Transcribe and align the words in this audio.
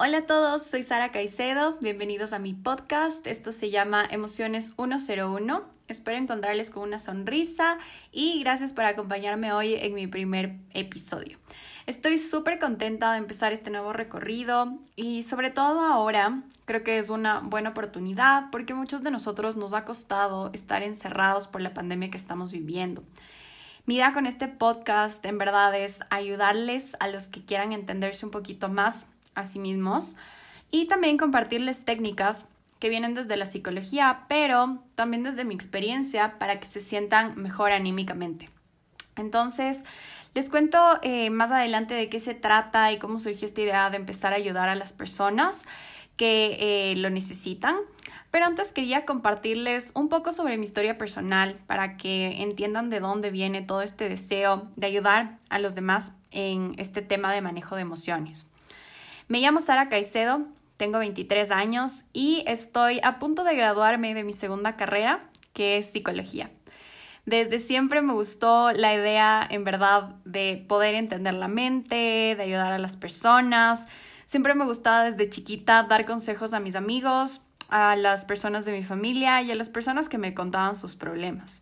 Hola 0.00 0.18
a 0.18 0.26
todos, 0.26 0.62
soy 0.62 0.84
Sara 0.84 1.10
Caicedo, 1.10 1.76
bienvenidos 1.80 2.32
a 2.32 2.38
mi 2.38 2.54
podcast. 2.54 3.26
Esto 3.26 3.50
se 3.50 3.70
llama 3.70 4.06
Emociones 4.08 4.74
101. 4.76 5.64
Espero 5.88 6.16
encontrarles 6.16 6.70
con 6.70 6.84
una 6.84 7.00
sonrisa 7.00 7.78
y 8.12 8.38
gracias 8.38 8.72
por 8.72 8.84
acompañarme 8.84 9.52
hoy 9.52 9.74
en 9.74 9.94
mi 9.94 10.06
primer 10.06 10.54
episodio. 10.72 11.38
Estoy 11.86 12.18
súper 12.18 12.60
contenta 12.60 13.10
de 13.10 13.18
empezar 13.18 13.52
este 13.52 13.72
nuevo 13.72 13.92
recorrido 13.92 14.78
y 14.94 15.24
sobre 15.24 15.50
todo 15.50 15.80
ahora 15.80 16.44
creo 16.64 16.84
que 16.84 16.98
es 16.98 17.10
una 17.10 17.40
buena 17.40 17.70
oportunidad 17.70 18.52
porque 18.52 18.74
muchos 18.74 19.02
de 19.02 19.10
nosotros 19.10 19.56
nos 19.56 19.72
ha 19.72 19.84
costado 19.84 20.50
estar 20.52 20.84
encerrados 20.84 21.48
por 21.48 21.60
la 21.60 21.74
pandemia 21.74 22.12
que 22.12 22.18
estamos 22.18 22.52
viviendo. 22.52 23.02
Mi 23.84 23.96
idea 23.96 24.12
con 24.12 24.26
este 24.26 24.46
podcast 24.46 25.26
en 25.26 25.38
verdad 25.38 25.74
es 25.74 25.98
ayudarles 26.08 26.94
a 27.00 27.08
los 27.08 27.28
que 27.28 27.44
quieran 27.44 27.72
entenderse 27.72 28.24
un 28.24 28.30
poquito 28.30 28.68
más 28.68 29.06
a 29.38 29.44
sí 29.44 29.58
mismos 29.58 30.16
y 30.70 30.86
también 30.86 31.16
compartirles 31.16 31.84
técnicas 31.84 32.48
que 32.78 32.88
vienen 32.88 33.14
desde 33.14 33.36
la 33.36 33.46
psicología, 33.46 34.24
pero 34.28 34.82
también 34.94 35.22
desde 35.22 35.44
mi 35.44 35.54
experiencia 35.54 36.38
para 36.38 36.60
que 36.60 36.66
se 36.66 36.80
sientan 36.80 37.34
mejor 37.36 37.72
anímicamente. 37.72 38.50
Entonces, 39.16 39.84
les 40.34 40.50
cuento 40.50 40.78
eh, 41.02 41.30
más 41.30 41.50
adelante 41.50 41.94
de 41.94 42.08
qué 42.08 42.20
se 42.20 42.34
trata 42.34 42.92
y 42.92 42.98
cómo 42.98 43.18
surgió 43.18 43.46
esta 43.46 43.60
idea 43.60 43.90
de 43.90 43.96
empezar 43.96 44.32
a 44.32 44.36
ayudar 44.36 44.68
a 44.68 44.76
las 44.76 44.92
personas 44.92 45.64
que 46.16 46.56
eh, 46.60 46.96
lo 46.96 47.10
necesitan. 47.10 47.76
Pero 48.30 48.44
antes 48.44 48.72
quería 48.72 49.06
compartirles 49.06 49.90
un 49.94 50.08
poco 50.10 50.32
sobre 50.32 50.58
mi 50.58 50.64
historia 50.64 50.98
personal 50.98 51.58
para 51.66 51.96
que 51.96 52.42
entiendan 52.42 52.90
de 52.90 53.00
dónde 53.00 53.30
viene 53.30 53.62
todo 53.62 53.80
este 53.80 54.08
deseo 54.08 54.68
de 54.76 54.86
ayudar 54.86 55.38
a 55.48 55.58
los 55.58 55.74
demás 55.74 56.12
en 56.30 56.74
este 56.76 57.00
tema 57.00 57.32
de 57.32 57.40
manejo 57.40 57.74
de 57.74 57.82
emociones. 57.82 58.46
Me 59.28 59.40
llamo 59.40 59.60
Sara 59.60 59.90
Caicedo, 59.90 60.46
tengo 60.78 60.98
23 61.00 61.50
años 61.50 62.04
y 62.14 62.42
estoy 62.46 62.98
a 63.02 63.18
punto 63.18 63.44
de 63.44 63.54
graduarme 63.54 64.14
de 64.14 64.24
mi 64.24 64.32
segunda 64.32 64.76
carrera, 64.76 65.20
que 65.52 65.76
es 65.76 65.90
psicología. 65.90 66.50
Desde 67.26 67.58
siempre 67.58 68.00
me 68.00 68.14
gustó 68.14 68.72
la 68.72 68.94
idea, 68.94 69.46
en 69.50 69.64
verdad, 69.64 70.14
de 70.24 70.64
poder 70.66 70.94
entender 70.94 71.34
la 71.34 71.46
mente, 71.46 72.36
de 72.36 72.42
ayudar 72.42 72.72
a 72.72 72.78
las 72.78 72.96
personas. 72.96 73.86
Siempre 74.24 74.54
me 74.54 74.64
gustaba 74.64 75.04
desde 75.04 75.28
chiquita 75.28 75.82
dar 75.82 76.06
consejos 76.06 76.54
a 76.54 76.60
mis 76.60 76.74
amigos, 76.74 77.42
a 77.68 77.96
las 77.96 78.24
personas 78.24 78.64
de 78.64 78.72
mi 78.72 78.82
familia 78.82 79.42
y 79.42 79.50
a 79.50 79.56
las 79.56 79.68
personas 79.68 80.08
que 80.08 80.16
me 80.16 80.32
contaban 80.32 80.74
sus 80.74 80.96
problemas. 80.96 81.60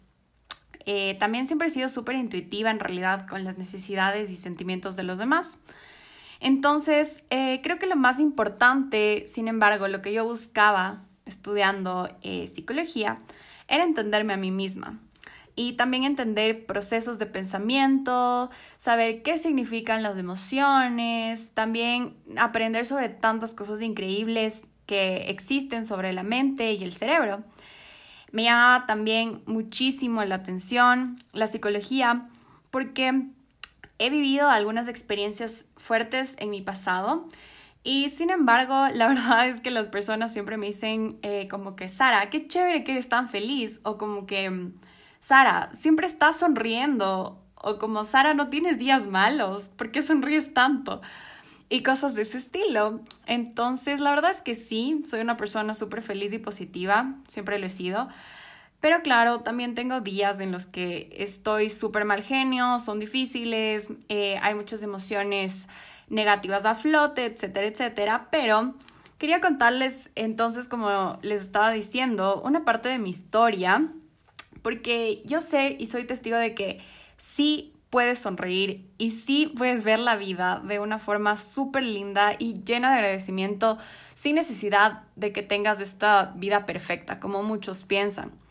Eh, 0.84 1.16
también 1.18 1.48
siempre 1.48 1.66
he 1.66 1.70
sido 1.72 1.88
súper 1.88 2.14
intuitiva 2.14 2.70
en 2.70 2.78
realidad 2.78 3.26
con 3.26 3.42
las 3.42 3.58
necesidades 3.58 4.30
y 4.30 4.36
sentimientos 4.36 4.94
de 4.94 5.02
los 5.02 5.18
demás. 5.18 5.58
Entonces, 6.40 7.22
eh, 7.30 7.60
creo 7.62 7.78
que 7.78 7.86
lo 7.86 7.96
más 7.96 8.20
importante, 8.20 9.24
sin 9.26 9.48
embargo, 9.48 9.88
lo 9.88 10.02
que 10.02 10.12
yo 10.12 10.24
buscaba 10.24 11.02
estudiando 11.24 12.08
eh, 12.22 12.46
psicología, 12.46 13.18
era 13.68 13.84
entenderme 13.84 14.32
a 14.32 14.36
mí 14.36 14.50
misma 14.50 15.00
y 15.56 15.72
también 15.72 16.04
entender 16.04 16.66
procesos 16.66 17.18
de 17.18 17.26
pensamiento, 17.26 18.50
saber 18.76 19.22
qué 19.22 19.38
significan 19.38 20.02
las 20.02 20.18
emociones, 20.18 21.50
también 21.54 22.14
aprender 22.36 22.86
sobre 22.86 23.08
tantas 23.08 23.52
cosas 23.52 23.80
increíbles 23.80 24.66
que 24.84 25.30
existen 25.30 25.84
sobre 25.86 26.12
la 26.12 26.22
mente 26.22 26.72
y 26.72 26.84
el 26.84 26.92
cerebro. 26.92 27.42
Me 28.32 28.44
llamaba 28.44 28.86
también 28.86 29.42
muchísimo 29.46 30.22
la 30.24 30.36
atención 30.36 31.16
la 31.32 31.46
psicología 31.46 32.28
porque 32.70 33.28
He 33.98 34.10
vivido 34.10 34.48
algunas 34.48 34.88
experiencias 34.88 35.66
fuertes 35.76 36.36
en 36.38 36.50
mi 36.50 36.60
pasado 36.60 37.26
y 37.86 38.08
sin 38.08 38.30
embargo, 38.30 38.88
la 38.92 39.06
verdad 39.08 39.48
es 39.48 39.60
que 39.60 39.70
las 39.70 39.86
personas 39.86 40.32
siempre 40.32 40.56
me 40.56 40.66
dicen 40.66 41.20
eh, 41.22 41.46
como 41.48 41.76
que, 41.76 41.88
Sara, 41.88 42.28
qué 42.30 42.48
chévere 42.48 42.82
que 42.82 42.92
eres 42.92 43.08
tan 43.08 43.28
feliz 43.28 43.80
o 43.84 43.96
como 43.96 44.26
que, 44.26 44.70
Sara, 45.20 45.70
siempre 45.72 46.08
estás 46.08 46.40
sonriendo 46.40 47.40
o 47.54 47.78
como, 47.78 48.04
Sara, 48.04 48.34
no 48.34 48.48
tienes 48.48 48.78
días 48.78 49.06
malos, 49.06 49.70
¿por 49.76 49.92
qué 49.92 50.02
sonríes 50.02 50.52
tanto? 50.52 51.00
Y 51.68 51.84
cosas 51.84 52.16
de 52.16 52.22
ese 52.22 52.38
estilo. 52.38 53.00
Entonces, 53.24 54.00
la 54.00 54.10
verdad 54.10 54.32
es 54.32 54.42
que 54.42 54.56
sí, 54.56 55.02
soy 55.06 55.20
una 55.20 55.36
persona 55.36 55.74
súper 55.74 56.02
feliz 56.02 56.32
y 56.32 56.38
positiva, 56.38 57.14
siempre 57.28 57.58
lo 57.60 57.66
he 57.66 57.70
sido. 57.70 58.08
Pero 58.86 59.02
claro, 59.02 59.40
también 59.40 59.74
tengo 59.74 60.00
días 60.00 60.38
en 60.38 60.52
los 60.52 60.64
que 60.64 61.08
estoy 61.10 61.70
súper 61.70 62.04
mal 62.04 62.22
genio, 62.22 62.78
son 62.78 63.00
difíciles, 63.00 63.92
eh, 64.08 64.38
hay 64.40 64.54
muchas 64.54 64.80
emociones 64.84 65.66
negativas 66.08 66.64
a 66.66 66.76
flote, 66.76 67.24
etcétera, 67.24 67.66
etcétera. 67.66 68.28
Pero 68.30 68.76
quería 69.18 69.40
contarles 69.40 70.12
entonces, 70.14 70.68
como 70.68 71.18
les 71.22 71.40
estaba 71.40 71.72
diciendo, 71.72 72.40
una 72.44 72.64
parte 72.64 72.88
de 72.88 73.00
mi 73.00 73.10
historia, 73.10 73.88
porque 74.62 75.20
yo 75.24 75.40
sé 75.40 75.74
y 75.76 75.86
soy 75.86 76.04
testigo 76.04 76.36
de 76.36 76.54
que 76.54 76.78
sí 77.16 77.74
puedes 77.90 78.20
sonreír 78.20 78.88
y 78.98 79.10
sí 79.10 79.52
puedes 79.56 79.82
ver 79.82 79.98
la 79.98 80.14
vida 80.14 80.62
de 80.64 80.78
una 80.78 81.00
forma 81.00 81.36
súper 81.36 81.82
linda 81.82 82.36
y 82.38 82.62
llena 82.62 82.92
de 82.92 82.98
agradecimiento 82.98 83.78
sin 84.14 84.36
necesidad 84.36 85.02
de 85.16 85.32
que 85.32 85.42
tengas 85.42 85.80
esta 85.80 86.34
vida 86.36 86.66
perfecta, 86.66 87.18
como 87.18 87.42
muchos 87.42 87.82
piensan. 87.82 88.45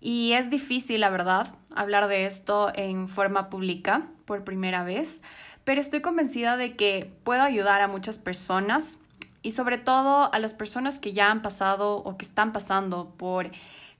Y 0.00 0.32
es 0.32 0.50
difícil, 0.50 1.00
la 1.00 1.10
verdad, 1.10 1.54
hablar 1.74 2.08
de 2.08 2.26
esto 2.26 2.70
en 2.74 3.08
forma 3.08 3.50
pública 3.50 4.08
por 4.24 4.44
primera 4.44 4.84
vez, 4.84 5.22
pero 5.64 5.80
estoy 5.80 6.00
convencida 6.00 6.56
de 6.56 6.76
que 6.76 7.12
puedo 7.24 7.42
ayudar 7.42 7.80
a 7.80 7.88
muchas 7.88 8.18
personas 8.18 9.00
y 9.42 9.52
sobre 9.52 9.78
todo 9.78 10.32
a 10.32 10.38
las 10.38 10.54
personas 10.54 10.98
que 10.98 11.12
ya 11.12 11.30
han 11.30 11.42
pasado 11.42 11.96
o 11.96 12.16
que 12.16 12.24
están 12.24 12.52
pasando 12.52 13.14
por 13.16 13.50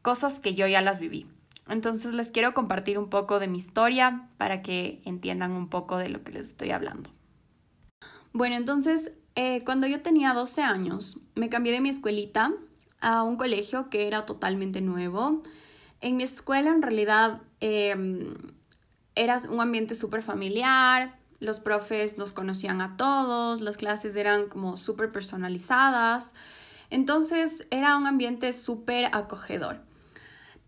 cosas 0.02 0.40
que 0.40 0.54
yo 0.54 0.66
ya 0.66 0.82
las 0.82 0.98
viví. 0.98 1.26
Entonces 1.68 2.14
les 2.14 2.30
quiero 2.30 2.54
compartir 2.54 2.98
un 2.98 3.10
poco 3.10 3.38
de 3.38 3.48
mi 3.48 3.58
historia 3.58 4.28
para 4.38 4.62
que 4.62 5.02
entiendan 5.04 5.52
un 5.52 5.68
poco 5.68 5.98
de 5.98 6.08
lo 6.08 6.22
que 6.22 6.32
les 6.32 6.46
estoy 6.46 6.70
hablando. 6.70 7.10
Bueno, 8.32 8.56
entonces, 8.56 9.12
eh, 9.34 9.62
cuando 9.64 9.86
yo 9.86 10.00
tenía 10.00 10.32
12 10.32 10.62
años, 10.62 11.18
me 11.34 11.48
cambié 11.48 11.72
de 11.72 11.80
mi 11.80 11.88
escuelita 11.88 12.52
a 13.00 13.22
un 13.22 13.36
colegio 13.36 13.90
que 13.90 14.06
era 14.06 14.26
totalmente 14.26 14.80
nuevo 14.80 15.42
en 16.00 16.16
mi 16.16 16.22
escuela 16.22 16.70
en 16.70 16.82
realidad 16.82 17.42
em, 17.60 18.34
era 19.14 19.38
un 19.50 19.60
ambiente 19.60 19.94
súper 19.94 20.22
familiar, 20.22 21.18
los 21.40 21.60
profes 21.60 22.18
nos 22.18 22.32
conocían 22.32 22.80
a 22.80 22.96
todos, 22.96 23.60
las 23.60 23.76
clases 23.76 24.16
eran 24.16 24.48
como 24.48 24.76
súper 24.76 25.12
personalizadas, 25.12 26.34
entonces 26.90 27.66
era 27.70 27.96
un 27.96 28.06
ambiente 28.06 28.52
súper 28.52 29.06
acogedor. 29.12 29.80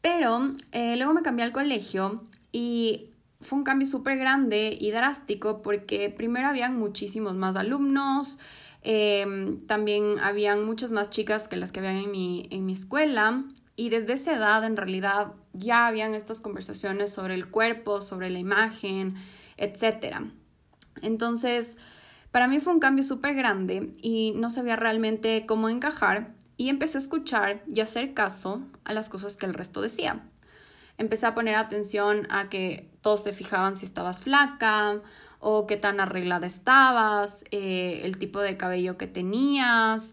Pero 0.01 0.55
eh, 0.73 0.97
luego 0.97 1.13
me 1.13 1.23
cambié 1.23 1.45
al 1.45 1.53
colegio 1.53 2.25
y 2.53 3.11
fue 3.41 3.59
un 3.59 3.65
cambio 3.65 3.87
súper 3.87 4.19
grande 4.19 4.77
y 4.79 4.91
drástico 4.91 5.63
porque 5.63 6.11
primero 6.11 6.49
habían 6.49 6.79
muchísimos 6.79 7.35
más 7.35 7.57
alumnos, 7.57 8.39
em, 8.83 9.61
también 9.67 10.19
habían 10.21 10.65
muchas 10.65 10.91
más 10.91 11.11
chicas 11.11 11.49
que 11.49 11.57
las 11.57 11.73
que 11.73 11.81
habían 11.81 11.97
en 11.97 12.11
mi, 12.11 12.49
en 12.51 12.65
mi 12.67 12.73
escuela 12.73 13.45
y 13.81 13.89
desde 13.89 14.13
esa 14.13 14.35
edad, 14.35 14.63
en 14.65 14.77
realidad, 14.77 15.33
ya 15.55 15.87
habían 15.87 16.15
estas 16.15 16.43
conversaciones 16.43 17.15
sobre 17.15 17.33
el 17.33 17.49
cuerpo, 17.49 18.03
sobre 18.03 18.29
la 18.29 18.39
imagen, 18.39 19.15
etc. 19.57 20.19
Entonces, 21.01 21.79
para 22.31 22.47
mí 22.47 22.61
fue 22.61 22.75
un 22.75 22.81
cambio 22.81 23.03
súper 23.03 23.35
grande 23.35 23.95
y 24.03 24.35
no 24.37 24.51
sabía 24.51 24.77
realmente 24.77 25.47
cómo 25.47 25.71
encajar 25.71 26.35
y 26.59 26.69
empecé 26.69 26.99
a 26.99 27.01
escuchar 27.01 27.63
y 27.73 27.81
hacer 27.81 28.13
caso 28.13 28.61
a 28.85 28.93
las 28.93 29.09
cosas 29.09 29.39
que 29.39 29.47
el 29.47 29.55
resto 29.55 29.81
decía. 29.81 30.29
Empecé 30.99 31.25
a 31.25 31.35
poner 31.35 31.55
atención 31.55 32.27
a 32.29 32.51
que 32.51 32.91
todos 33.01 33.23
se 33.23 33.33
fijaban 33.33 33.79
si 33.79 33.87
estabas 33.87 34.21
flaca 34.21 35.01
o 35.39 35.67
qué 35.67 35.79
tan 35.79 36.01
arreglada 36.01 36.47
estabas, 36.47 37.47
eh, 37.51 38.03
el 38.05 38.19
tipo 38.19 38.41
de 38.41 38.59
cabello 38.59 38.99
que 38.99 39.07
tenías 39.07 40.13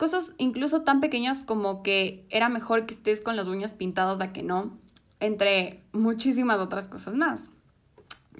Cosas 0.00 0.34
incluso 0.38 0.80
tan 0.80 1.02
pequeñas 1.02 1.44
como 1.44 1.82
que 1.82 2.24
era 2.30 2.48
mejor 2.48 2.86
que 2.86 2.94
estés 2.94 3.20
con 3.20 3.36
las 3.36 3.48
uñas 3.48 3.74
pintadas 3.74 4.22
a 4.22 4.32
que 4.32 4.42
no, 4.42 4.78
entre 5.20 5.82
muchísimas 5.92 6.58
otras 6.58 6.88
cosas 6.88 7.12
más. 7.12 7.50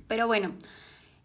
Pero 0.08 0.26
bueno, 0.26 0.52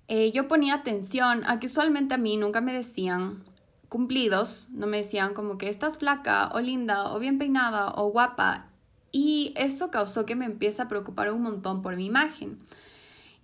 eh, 0.10 0.34
yo 0.34 0.50
ponía 0.50 0.74
atención 0.74 1.46
a 1.46 1.62
que 1.62 1.68
usualmente 1.68 2.16
a 2.16 2.18
mí 2.18 2.36
nunca 2.36 2.60
me 2.60 2.74
decían 2.74 3.46
cumplidos, 3.88 4.68
no 4.72 4.88
me 4.88 4.98
decían 4.98 5.34
como 5.34 5.58
que 5.58 5.70
estás 5.70 5.96
flaca 5.96 6.50
o 6.54 6.60
linda 6.60 7.14
o 7.14 7.20
bien 7.20 7.38
peinada 7.38 7.94
o 7.96 8.12
guapa. 8.12 8.68
Y 9.14 9.54
eso 9.56 9.90
causó 9.90 10.26
que 10.26 10.36
me 10.36 10.44
empiece 10.44 10.82
a 10.82 10.90
preocupar 10.90 11.32
un 11.32 11.44
montón 11.44 11.82
por 11.82 11.96
mi 11.96 12.08
imagen. 12.08 12.60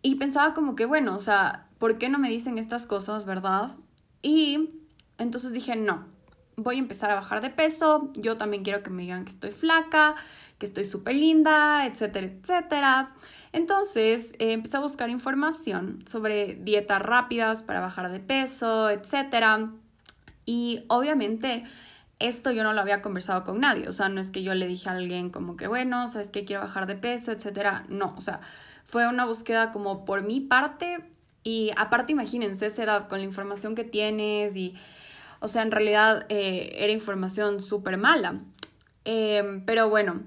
Y 0.02 0.16
pensaba 0.16 0.54
como 0.54 0.76
que, 0.76 0.86
bueno, 0.86 1.16
o 1.16 1.20
sea, 1.20 1.70
¿por 1.78 1.98
qué 1.98 2.10
no 2.10 2.20
me 2.20 2.30
dicen 2.30 2.58
estas 2.58 2.86
cosas, 2.86 3.24
verdad? 3.24 3.72
Y 4.22 4.72
entonces 5.18 5.54
dije, 5.54 5.78
no, 5.78 6.11
voy 6.64 6.78
a 6.78 6.80
empezar 6.80 7.12
a 7.12 7.16
bajar 7.16 7.42
de 7.42 7.50
peso, 7.50 8.12
yo 8.16 8.38
también 8.38 8.64
quiero 8.64 8.84
que 8.84 8.90
me 8.90 9.04
digan 9.04 9.26
que 9.26 9.32
estoy 9.32 9.52
flaca, 9.52 10.16
que 10.58 10.66
estoy 10.66 10.86
súper 10.86 11.16
linda, 11.16 11.86
etcétera, 11.86 12.28
etcétera. 12.28 13.16
Entonces 13.54 14.34
eh, 14.40 14.54
empecé 14.54 14.78
a 14.78 14.80
buscar 14.80 15.10
información 15.10 16.04
sobre 16.08 16.56
dietas 16.56 17.02
rápidas 17.02 17.64
para 17.64 17.80
bajar 17.82 18.12
de 18.12 18.20
peso, 18.20 18.90
etcétera. 18.90 19.72
Y 20.46 20.86
obviamente 20.88 21.64
esto 22.20 22.52
yo 22.52 22.64
no 22.64 22.74
lo 22.74 22.82
había 22.82 23.02
conversado 23.02 23.44
con 23.44 23.60
nadie, 23.60 23.88
o 23.88 23.94
sea, 23.94 24.10
no 24.10 24.22
es 24.22 24.30
que 24.30 24.44
yo 24.44 24.54
le 24.54 24.68
dije 24.68 24.90
a 24.90 24.94
alguien 24.94 25.32
como 25.32 25.58
que, 25.58 25.68
bueno, 25.68 26.08
sabes 26.08 26.28
que 26.28 26.46
quiero 26.46 26.62
bajar 26.62 26.86
de 26.86 26.96
peso, 26.96 27.32
etcétera, 27.32 27.86
no, 27.90 28.14
o 28.18 28.22
sea, 28.22 28.42
fue 28.86 29.08
una 29.08 29.26
búsqueda 29.26 29.72
como 29.72 30.06
por 30.06 30.22
mi 30.22 30.40
parte 30.40 31.00
y 31.44 31.72
aparte 31.78 32.12
imagínense 32.12 32.68
esa 32.68 32.84
edad 32.84 33.08
con 33.08 33.20
la 33.20 33.26
información 33.26 33.74
que 33.74 33.84
tienes 33.84 34.56
y, 34.56 34.76
o 35.42 35.48
sea, 35.48 35.64
en 35.64 35.72
realidad 35.72 36.26
eh, 36.30 36.76
era 36.78 36.94
información 36.94 37.62
súper 37.62 37.98
mala. 37.98 38.42
Em, 39.04 39.66
pero 39.66 39.90
bueno, 39.90 40.22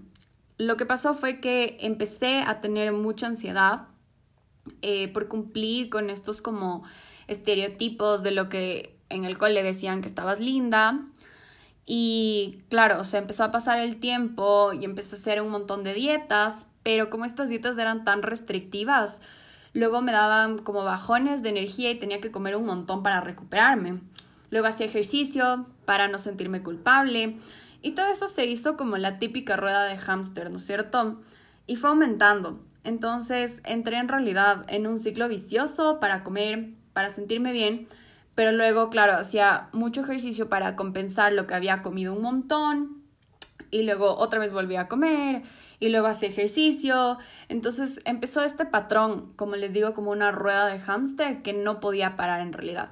lo 0.58 0.76
que 0.76 0.84
pasó 0.84 1.14
fue 1.14 1.40
que 1.40 1.78
empecé 1.80 2.40
a 2.40 2.60
tener 2.60 2.92
mucha 2.92 3.28
ansiedad 3.28 3.86
eh, 4.82 5.08
por 5.08 5.28
cumplir 5.28 5.88
con 5.88 6.10
estos 6.10 6.42
como 6.42 6.82
estereotipos 7.28 8.22
de 8.22 8.32
lo 8.32 8.48
que 8.48 8.98
en 9.08 9.24
el 9.24 9.38
cual 9.38 9.54
le 9.54 9.62
decían 9.62 10.02
que 10.02 10.08
estabas 10.08 10.40
linda 10.40 11.06
y 11.86 12.62
claro, 12.70 13.00
o 13.00 13.04
sea, 13.04 13.20
empezó 13.20 13.44
a 13.44 13.50
pasar 13.50 13.78
el 13.78 14.00
tiempo 14.00 14.72
y 14.72 14.84
empecé 14.84 15.16
a 15.16 15.18
hacer 15.18 15.42
un 15.42 15.50
montón 15.50 15.84
de 15.84 15.94
dietas, 15.94 16.66
pero 16.82 17.10
como 17.10 17.24
estas 17.24 17.50
dietas 17.50 17.76
eran 17.78 18.04
tan 18.04 18.22
restrictivas, 18.22 19.20
luego 19.74 20.00
me 20.00 20.12
daban 20.12 20.58
como 20.58 20.82
bajones 20.84 21.42
de 21.42 21.50
energía 21.50 21.90
y 21.90 21.98
tenía 21.98 22.20
que 22.20 22.30
comer 22.30 22.56
un 22.56 22.66
montón 22.66 23.02
para 23.02 23.20
recuperarme. 23.20 24.00
Luego 24.54 24.68
hacía 24.68 24.86
ejercicio 24.86 25.66
para 25.84 26.06
no 26.06 26.20
sentirme 26.20 26.62
culpable 26.62 27.38
y 27.82 27.90
todo 27.90 28.06
eso 28.06 28.28
se 28.28 28.46
hizo 28.46 28.76
como 28.76 28.96
la 28.98 29.18
típica 29.18 29.56
rueda 29.56 29.82
de 29.82 29.98
hámster, 29.98 30.48
¿no 30.52 30.58
es 30.58 30.64
cierto? 30.64 31.20
Y 31.66 31.74
fue 31.74 31.90
aumentando. 31.90 32.60
Entonces 32.84 33.60
entré 33.64 33.96
en 33.96 34.06
realidad 34.06 34.64
en 34.68 34.86
un 34.86 34.98
ciclo 34.98 35.26
vicioso 35.26 35.98
para 35.98 36.22
comer, 36.22 36.68
para 36.92 37.10
sentirme 37.10 37.50
bien, 37.50 37.88
pero 38.36 38.52
luego, 38.52 38.90
claro, 38.90 39.14
hacía 39.14 39.70
mucho 39.72 40.02
ejercicio 40.02 40.48
para 40.48 40.76
compensar 40.76 41.32
lo 41.32 41.48
que 41.48 41.54
había 41.54 41.82
comido 41.82 42.14
un 42.14 42.22
montón. 42.22 43.02
Y 43.72 43.82
luego 43.82 44.16
otra 44.18 44.38
vez 44.38 44.52
volví 44.52 44.76
a 44.76 44.86
comer. 44.86 45.42
Y 45.80 45.88
luego 45.88 46.06
hacía 46.06 46.28
ejercicio. 46.28 47.18
Entonces 47.48 48.00
empezó 48.04 48.44
este 48.44 48.66
patrón, 48.66 49.32
como 49.34 49.56
les 49.56 49.72
digo, 49.72 49.94
como 49.94 50.12
una 50.12 50.30
rueda 50.30 50.66
de 50.66 50.78
hámster 50.78 51.42
que 51.42 51.52
no 51.52 51.80
podía 51.80 52.14
parar 52.14 52.40
en 52.40 52.52
realidad. 52.52 52.90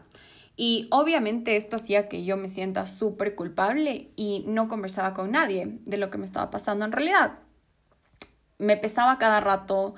Y 0.56 0.88
obviamente 0.90 1.56
esto 1.56 1.76
hacía 1.76 2.08
que 2.08 2.24
yo 2.24 2.36
me 2.36 2.48
sienta 2.48 2.86
súper 2.86 3.34
culpable 3.34 4.10
y 4.16 4.44
no 4.46 4.68
conversaba 4.68 5.14
con 5.14 5.30
nadie 5.30 5.78
de 5.84 5.96
lo 5.96 6.10
que 6.10 6.18
me 6.18 6.24
estaba 6.24 6.50
pasando 6.50 6.84
en 6.84 6.92
realidad. 6.92 7.38
Me 8.58 8.76
pesaba 8.76 9.18
cada 9.18 9.40
rato, 9.40 9.94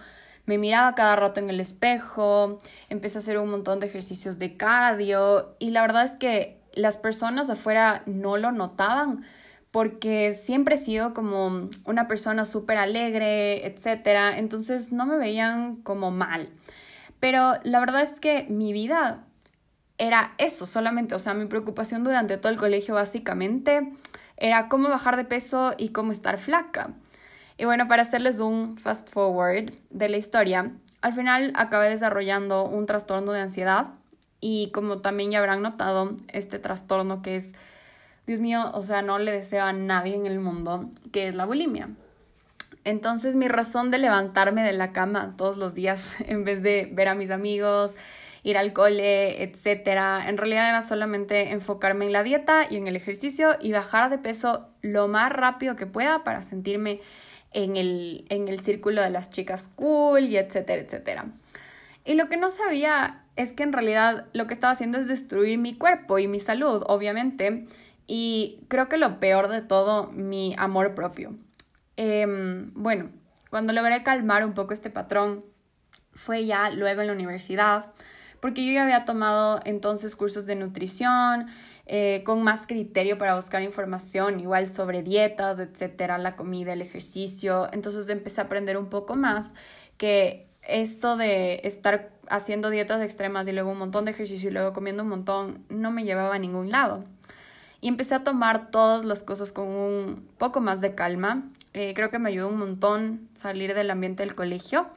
me 0.46 0.58
miraba 0.58 0.94
cada 0.94 1.16
rato 1.16 1.40
en 1.40 1.50
el 1.50 1.60
espejo, 1.60 2.60
empecé 2.88 3.18
a 3.18 3.20
hacer 3.20 3.38
un 3.38 3.50
montón 3.50 3.80
de 3.80 3.86
ejercicios 3.86 4.38
de 4.38 4.56
cardio 4.56 5.56
y 5.58 5.70
la 5.70 5.82
verdad 5.82 6.04
es 6.04 6.16
que 6.16 6.60
las 6.72 6.98
personas 6.98 7.50
afuera 7.50 8.02
no 8.06 8.36
lo 8.36 8.52
notaban 8.52 9.24
porque 9.70 10.34
siempre 10.34 10.76
he 10.76 10.78
sido 10.78 11.14
como 11.14 11.68
una 11.84 12.06
persona 12.06 12.44
súper 12.44 12.78
alegre, 12.78 13.66
etcétera, 13.66 14.38
entonces 14.38 14.92
no 14.92 15.04
me 15.04 15.16
veían 15.16 15.76
como 15.82 16.12
mal. 16.12 16.48
Pero 17.18 17.54
la 17.64 17.80
verdad 17.80 18.02
es 18.02 18.20
que 18.20 18.46
mi 18.48 18.72
vida 18.72 19.24
era 19.98 20.34
eso 20.38 20.66
solamente, 20.66 21.14
o 21.14 21.18
sea, 21.18 21.34
mi 21.34 21.46
preocupación 21.46 22.04
durante 22.04 22.36
todo 22.36 22.50
el 22.52 22.58
colegio 22.58 22.94
básicamente 22.94 23.92
era 24.36 24.68
cómo 24.68 24.88
bajar 24.88 25.16
de 25.16 25.24
peso 25.24 25.74
y 25.78 25.90
cómo 25.90 26.12
estar 26.12 26.38
flaca. 26.38 26.90
Y 27.56 27.64
bueno, 27.64 27.86
para 27.86 28.02
hacerles 28.02 28.40
un 28.40 28.76
fast 28.76 29.08
forward 29.08 29.72
de 29.90 30.08
la 30.08 30.16
historia, 30.16 30.72
al 31.02 31.12
final 31.12 31.52
acabé 31.54 31.88
desarrollando 31.88 32.64
un 32.64 32.86
trastorno 32.86 33.32
de 33.32 33.40
ansiedad 33.40 33.92
y 34.40 34.70
como 34.72 34.98
también 34.98 35.30
ya 35.30 35.38
habrán 35.38 35.62
notado, 35.62 36.16
este 36.28 36.58
trastorno 36.58 37.22
que 37.22 37.36
es, 37.36 37.54
Dios 38.26 38.40
mío, 38.40 38.70
o 38.74 38.82
sea, 38.82 39.02
no 39.02 39.18
le 39.18 39.30
deseo 39.30 39.64
a 39.64 39.72
nadie 39.72 40.16
en 40.16 40.26
el 40.26 40.40
mundo, 40.40 40.90
que 41.12 41.28
es 41.28 41.34
la 41.34 41.44
bulimia. 41.44 41.90
Entonces 42.84 43.36
mi 43.36 43.48
razón 43.48 43.90
de 43.90 43.98
levantarme 43.98 44.62
de 44.62 44.72
la 44.72 44.92
cama 44.92 45.34
todos 45.36 45.56
los 45.56 45.74
días 45.74 46.16
en 46.26 46.44
vez 46.44 46.62
de 46.62 46.90
ver 46.92 47.08
a 47.08 47.14
mis 47.14 47.30
amigos, 47.30 47.96
ir 48.44 48.58
al 48.58 48.72
cole, 48.72 49.42
etcétera, 49.42 50.22
en 50.28 50.36
realidad 50.36 50.68
era 50.68 50.82
solamente 50.82 51.50
enfocarme 51.50 52.04
en 52.04 52.12
la 52.12 52.22
dieta 52.22 52.66
y 52.70 52.76
en 52.76 52.86
el 52.86 52.94
ejercicio 52.94 53.56
y 53.60 53.72
bajar 53.72 54.10
de 54.10 54.18
peso 54.18 54.68
lo 54.82 55.08
más 55.08 55.32
rápido 55.32 55.76
que 55.76 55.86
pueda 55.86 56.22
para 56.24 56.42
sentirme 56.42 57.00
en 57.52 57.76
el, 57.76 58.26
en 58.28 58.48
el 58.48 58.60
círculo 58.60 59.00
de 59.00 59.10
las 59.10 59.30
chicas 59.30 59.68
cool 59.68 60.24
y 60.24 60.36
etcétera, 60.36 60.82
etcétera. 60.82 61.26
Y 62.04 62.14
lo 62.14 62.28
que 62.28 62.36
no 62.36 62.50
sabía 62.50 63.24
es 63.36 63.54
que 63.54 63.62
en 63.62 63.72
realidad 63.72 64.26
lo 64.34 64.46
que 64.46 64.52
estaba 64.52 64.72
haciendo 64.72 64.98
es 64.98 65.08
destruir 65.08 65.58
mi 65.58 65.74
cuerpo 65.74 66.18
y 66.18 66.28
mi 66.28 66.38
salud, 66.38 66.84
obviamente. 66.86 67.66
Y 68.06 68.60
creo 68.68 68.90
que 68.90 68.98
lo 68.98 69.18
peor 69.20 69.48
de 69.48 69.62
todo, 69.62 70.12
mi 70.12 70.54
amor 70.58 70.94
propio. 70.94 71.34
Em, 71.96 72.72
bueno, 72.74 73.10
cuando 73.48 73.72
logré 73.72 74.02
calmar 74.02 74.44
un 74.44 74.52
poco 74.52 74.74
este 74.74 74.90
patrón, 74.90 75.44
fue 76.12 76.44
ya 76.44 76.70
luego 76.70 77.00
en 77.00 77.06
la 77.06 77.12
universidad, 77.14 77.90
porque 78.44 78.62
yo 78.62 78.72
ya 78.72 78.82
había 78.82 79.06
tomado 79.06 79.58
entonces 79.64 80.14
cursos 80.14 80.44
de 80.44 80.54
nutrición, 80.54 81.46
eh, 81.86 82.20
con 82.26 82.42
más 82.42 82.66
criterio 82.66 83.16
para 83.16 83.36
buscar 83.36 83.62
información, 83.62 84.38
igual 84.38 84.66
sobre 84.66 85.02
dietas, 85.02 85.58
etcétera, 85.58 86.18
la 86.18 86.36
comida, 86.36 86.74
el 86.74 86.82
ejercicio. 86.82 87.68
Entonces 87.72 88.06
empecé 88.10 88.42
a 88.42 88.44
aprender 88.44 88.76
un 88.76 88.90
poco 88.90 89.16
más 89.16 89.54
que 89.96 90.46
esto 90.60 91.16
de 91.16 91.62
estar 91.64 92.10
haciendo 92.28 92.68
dietas 92.68 93.00
extremas 93.00 93.48
y 93.48 93.52
luego 93.52 93.70
un 93.70 93.78
montón 93.78 94.04
de 94.04 94.10
ejercicio 94.10 94.50
y 94.50 94.52
luego 94.52 94.74
comiendo 94.74 95.04
un 95.04 95.08
montón 95.08 95.64
no 95.70 95.90
me 95.90 96.04
llevaba 96.04 96.34
a 96.34 96.38
ningún 96.38 96.70
lado. 96.70 97.02
Y 97.80 97.88
empecé 97.88 98.14
a 98.14 98.24
tomar 98.24 98.70
todas 98.70 99.06
las 99.06 99.22
cosas 99.22 99.52
con 99.52 99.68
un 99.68 100.28
poco 100.36 100.60
más 100.60 100.82
de 100.82 100.94
calma. 100.94 101.44
Eh, 101.72 101.94
creo 101.96 102.10
que 102.10 102.18
me 102.18 102.28
ayudó 102.28 102.48
un 102.48 102.58
montón 102.58 103.26
salir 103.32 103.72
del 103.72 103.90
ambiente 103.90 104.22
del 104.22 104.34
colegio. 104.34 104.90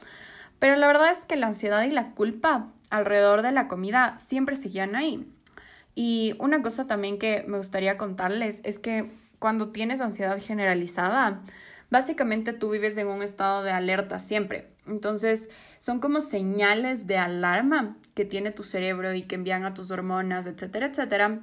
Pero 0.58 0.76
la 0.76 0.86
verdad 0.86 1.10
es 1.10 1.24
que 1.24 1.36
la 1.36 1.46
ansiedad 1.46 1.82
y 1.84 1.90
la 1.90 2.10
culpa 2.10 2.66
alrededor 2.90 3.42
de 3.42 3.52
la 3.52 3.68
comida 3.68 4.16
siempre 4.18 4.56
seguían 4.56 4.96
ahí. 4.96 5.26
Y 5.94 6.34
una 6.38 6.62
cosa 6.62 6.86
también 6.86 7.18
que 7.18 7.44
me 7.46 7.58
gustaría 7.58 7.98
contarles 7.98 8.60
es 8.64 8.78
que 8.78 9.10
cuando 9.38 9.70
tienes 9.70 10.00
ansiedad 10.00 10.38
generalizada, 10.40 11.42
básicamente 11.90 12.52
tú 12.52 12.70
vives 12.70 12.96
en 12.98 13.08
un 13.08 13.22
estado 13.22 13.62
de 13.62 13.72
alerta 13.72 14.18
siempre. 14.18 14.68
Entonces, 14.86 15.48
son 15.78 16.00
como 16.00 16.20
señales 16.20 17.06
de 17.06 17.18
alarma 17.18 17.96
que 18.14 18.24
tiene 18.24 18.50
tu 18.50 18.62
cerebro 18.62 19.14
y 19.14 19.22
que 19.22 19.34
envían 19.34 19.64
a 19.64 19.74
tus 19.74 19.90
hormonas, 19.90 20.46
etcétera, 20.46 20.86
etcétera, 20.86 21.40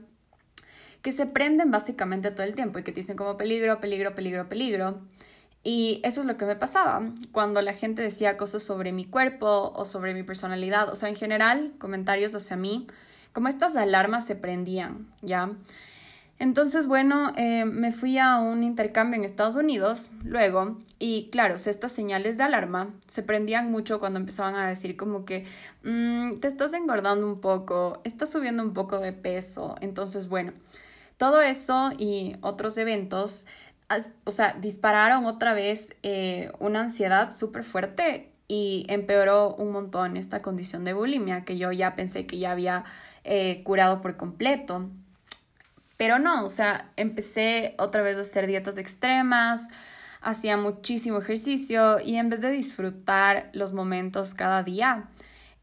que 1.02 1.12
se 1.12 1.26
prenden 1.26 1.70
básicamente 1.72 2.32
todo 2.32 2.46
el 2.46 2.56
tiempo 2.56 2.80
y 2.80 2.84
que 2.84 2.92
te 2.92 3.02
dicen 3.02 3.16
como 3.16 3.38
peligro, 3.38 3.80
peligro, 3.80 4.16
peligro, 4.16 4.50
peligro. 4.50 5.02
Y 5.66 6.00
eso 6.04 6.22
es 6.22 6.28
lo 6.28 6.38
que 6.38 6.46
me 6.46 6.56
pasaba 6.56 7.02
cuando 7.32 7.62
la 7.62 7.74
gente 7.74 8.04
decía 8.04 8.38
cosas 8.38 8.64
sobre 8.64 8.94
mi 8.94 9.04
cuerpo 9.04 9.74
o 9.76 9.84
sobre 9.84 10.14
mi 10.14 10.22
personalidad, 10.24 10.90
o 10.90 10.96
sea, 10.96 11.10
en 11.10 11.16
general, 11.16 11.74
comentarios 11.80 12.36
hacia 12.36 12.56
mí 12.56 12.88
como 13.34 13.50
estas 13.50 13.76
alarmas 13.76 14.26
se 14.26 14.36
prendían, 14.36 15.08
¿ya? 15.22 15.52
Entonces, 16.40 16.88
bueno, 16.88 17.34
eh, 17.36 17.66
me 17.66 17.92
fui 17.92 18.18
a 18.18 18.38
un 18.38 18.64
intercambio 18.64 19.18
en 19.18 19.26
Estados 19.26 19.56
Unidos 19.56 20.12
luego 20.24 20.78
y 21.00 21.30
claro, 21.32 21.56
estas 21.56 21.92
señales 21.92 22.38
de 22.38 22.44
alarma 22.44 22.94
se 23.08 23.24
prendían 23.24 23.72
mucho 23.72 24.00
cuando 24.00 24.20
empezaban 24.20 24.56
a 24.56 24.68
decir 24.68 24.96
como 24.96 25.26
que 25.26 25.46
mm, 25.84 26.36
te 26.36 26.48
estás 26.48 26.74
engordando 26.74 27.28
un 27.28 27.42
poco, 27.42 28.02
estás 28.06 28.32
subiendo 28.32 28.64
un 28.64 28.74
poco 28.74 29.00
de 29.00 29.14
peso. 29.14 29.76
Entonces, 29.82 30.30
bueno, 30.30 30.54
todo 31.18 31.42
eso 31.42 31.92
y 31.98 32.38
otros 32.42 32.78
eventos, 32.78 33.48
o 34.24 34.32
sea, 34.32 34.56
dispararon 34.60 35.26
otra 35.26 35.54
vez 35.54 35.96
eh, 36.04 36.52
una 36.60 36.82
ansiedad 36.82 37.32
súper 37.32 37.64
fuerte 37.64 38.32
y 38.48 38.86
empeoró 38.90 39.56
un 39.56 39.72
montón 39.72 40.18
esta 40.18 40.42
condición 40.42 40.84
de 40.84 40.94
bulimia 40.94 41.46
que 41.46 41.58
yo 41.58 41.72
ya 41.72 41.96
pensé 41.96 42.26
que 42.26 42.38
ya 42.38 42.52
había 42.52 42.84
eh, 43.24 43.62
curado 43.64 44.02
por 44.02 44.18
completo. 44.18 44.90
Pero 45.98 46.20
no, 46.20 46.44
o 46.46 46.50
sea, 46.50 46.92
empecé 46.98 47.76
otra 47.78 48.02
vez 48.02 48.18
a 48.18 48.22
hacer 48.22 48.48
dietas 48.48 48.78
extremas, 48.78 49.70
hacía 50.22 50.58
muchísimo 50.58 51.20
ejercicio 51.20 52.00
y 52.00 52.16
en 52.18 52.30
vez 52.30 52.42
de 52.42 52.52
disfrutar 52.52 53.50
los 53.54 53.72
momentos 53.72 54.34
cada 54.34 54.64
día, 54.64 55.10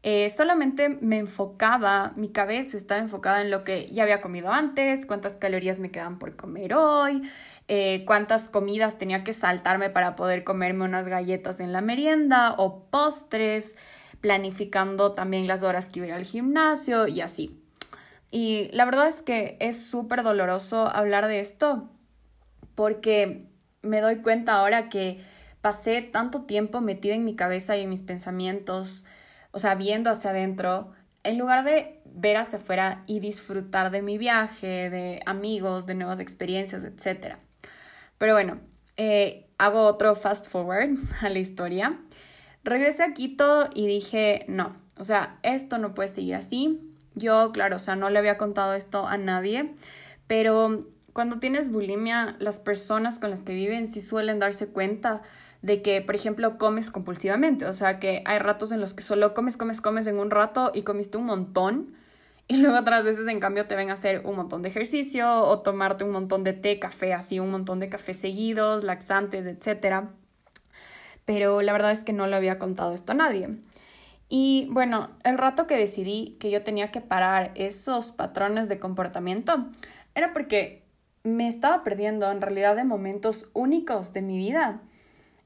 eh, 0.05 0.29
solamente 0.29 0.89
me 0.89 1.17
enfocaba, 1.17 2.11
mi 2.17 2.27
cabeza 2.27 2.75
estaba 2.75 2.99
enfocada 2.99 3.41
en 3.41 3.49
lo 3.49 3.63
que 3.63 3.87
ya 3.87 4.03
había 4.03 4.19
comido 4.19 4.51
antes, 4.51 5.05
cuántas 5.05 5.37
calorías 5.37 5.79
me 5.79 5.91
quedan 5.91 6.19
por 6.19 6.35
comer 6.35 6.73
hoy, 6.73 7.21
eh, 7.67 8.03
cuántas 8.05 8.49
comidas 8.49 8.97
tenía 8.97 9.23
que 9.23 9.33
saltarme 9.33 9.89
para 9.89 10.15
poder 10.15 10.43
comerme 10.43 10.85
unas 10.85 11.07
galletas 11.07 11.59
en 11.59 11.71
la 11.71 11.81
merienda 11.81 12.55
o 12.57 12.85
postres, 12.89 13.75
planificando 14.21 15.13
también 15.13 15.47
las 15.47 15.63
horas 15.63 15.89
que 15.89 16.05
iba 16.05 16.15
al 16.15 16.25
gimnasio 16.25 17.07
y 17.07 17.21
así. 17.21 17.59
Y 18.31 18.69
la 18.73 18.85
verdad 18.85 19.07
es 19.07 19.21
que 19.21 19.57
es 19.59 19.85
súper 19.85 20.23
doloroso 20.23 20.87
hablar 20.87 21.27
de 21.27 21.39
esto 21.39 21.89
porque 22.75 23.47
me 23.81 24.01
doy 24.01 24.17
cuenta 24.17 24.53
ahora 24.53 24.89
que 24.89 25.19
pasé 25.61 26.01
tanto 26.01 26.43
tiempo 26.43 26.81
metida 26.81 27.13
en 27.13 27.25
mi 27.25 27.35
cabeza 27.35 27.77
y 27.77 27.81
en 27.81 27.89
mis 27.89 28.01
pensamientos, 28.01 29.05
o 29.51 29.59
sea, 29.59 29.75
viendo 29.75 30.09
hacia 30.09 30.31
adentro, 30.31 30.91
en 31.23 31.37
lugar 31.37 31.63
de 31.63 32.01
ver 32.05 32.37
hacia 32.37 32.59
afuera 32.59 33.03
y 33.07 33.19
disfrutar 33.19 33.91
de 33.91 34.01
mi 34.01 34.17
viaje, 34.17 34.89
de 34.89 35.21
amigos, 35.25 35.85
de 35.85 35.95
nuevas 35.95 36.19
experiencias, 36.19 36.83
etc. 36.83 37.37
Pero 38.23 38.35
bueno, 38.35 38.61
eh, 38.95 39.49
hago 39.57 39.81
otro 39.81 40.15
fast 40.15 40.47
forward 40.47 40.91
a 41.21 41.27
la 41.27 41.39
historia. 41.39 41.99
Regresé 42.63 43.03
a 43.03 43.11
Quito 43.11 43.69
y 43.73 43.85
dije, 43.85 44.45
no, 44.47 44.77
o 44.97 45.03
sea, 45.03 45.39
esto 45.43 45.77
no 45.77 45.93
puede 45.93 46.07
seguir 46.07 46.35
así. 46.35 46.79
Yo, 47.15 47.51
claro, 47.51 47.75
o 47.75 47.79
sea, 47.79 47.97
no 47.97 48.09
le 48.09 48.17
había 48.17 48.37
contado 48.37 48.75
esto 48.75 49.05
a 49.05 49.17
nadie, 49.17 49.75
pero 50.25 50.87
cuando 51.11 51.39
tienes 51.39 51.69
bulimia, 51.69 52.37
las 52.39 52.61
personas 52.61 53.19
con 53.19 53.29
las 53.29 53.43
que 53.43 53.55
viven 53.55 53.89
sí 53.89 53.99
suelen 53.99 54.39
darse 54.39 54.67
cuenta 54.67 55.21
de 55.61 55.81
que, 55.81 55.99
por 55.99 56.15
ejemplo, 56.15 56.57
comes 56.57 56.91
compulsivamente, 56.91 57.65
o 57.65 57.73
sea, 57.73 57.99
que 57.99 58.23
hay 58.25 58.39
ratos 58.39 58.71
en 58.71 58.79
los 58.79 58.93
que 58.93 59.03
solo 59.03 59.33
comes, 59.33 59.57
comes, 59.57 59.81
comes 59.81 60.07
en 60.07 60.17
un 60.17 60.31
rato 60.31 60.71
y 60.73 60.83
comiste 60.83 61.17
un 61.17 61.25
montón 61.25 61.93
y 62.47 62.57
luego 62.57 62.77
otras 62.77 63.03
veces 63.03 63.27
en 63.27 63.39
cambio 63.39 63.67
te 63.67 63.75
ven 63.75 63.89
a 63.89 63.93
hacer 63.93 64.21
un 64.25 64.35
montón 64.35 64.61
de 64.61 64.69
ejercicio 64.69 65.41
o 65.41 65.59
tomarte 65.59 66.03
un 66.03 66.11
montón 66.11 66.43
de 66.43 66.53
té, 66.53 66.79
café, 66.79 67.13
así 67.13 67.39
un 67.39 67.51
montón 67.51 67.79
de 67.79 67.89
café 67.89 68.13
seguidos, 68.13 68.83
laxantes, 68.83 69.45
etc. 69.45 70.07
Pero 71.25 71.61
la 71.61 71.71
verdad 71.71 71.91
es 71.91 72.03
que 72.03 72.13
no 72.13 72.27
le 72.27 72.35
había 72.35 72.59
contado 72.59 72.93
esto 72.93 73.13
a 73.13 73.15
nadie. 73.15 73.49
Y 74.29 74.67
bueno, 74.71 75.11
el 75.23 75.37
rato 75.37 75.67
que 75.67 75.77
decidí 75.77 76.37
que 76.39 76.49
yo 76.49 76.63
tenía 76.63 76.91
que 76.91 77.01
parar 77.01 77.51
esos 77.55 78.11
patrones 78.11 78.67
de 78.67 78.79
comportamiento 78.79 79.67
era 80.15 80.33
porque 80.33 80.83
me 81.23 81.47
estaba 81.47 81.83
perdiendo 81.83 82.29
en 82.31 82.41
realidad 82.41 82.75
de 82.75 82.83
momentos 82.83 83.49
únicos 83.53 84.11
de 84.11 84.21
mi 84.21 84.37
vida 84.37 84.81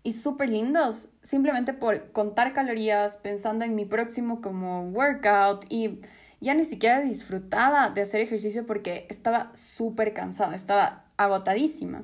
y 0.03 0.13
súper 0.13 0.49
lindos, 0.49 1.09
simplemente 1.21 1.73
por 1.73 2.11
contar 2.11 2.53
calorías, 2.53 3.17
pensando 3.17 3.65
en 3.65 3.75
mi 3.75 3.85
próximo 3.85 4.41
como 4.41 4.83
workout 4.89 5.65
y 5.69 5.99
ya 6.39 6.53
ni 6.53 6.65
siquiera 6.65 7.01
disfrutaba 7.01 7.89
de 7.89 8.01
hacer 8.01 8.21
ejercicio 8.21 8.65
porque 8.65 9.07
estaba 9.09 9.51
súper 9.55 10.13
cansada, 10.13 10.55
estaba 10.55 11.05
agotadísima. 11.17 12.03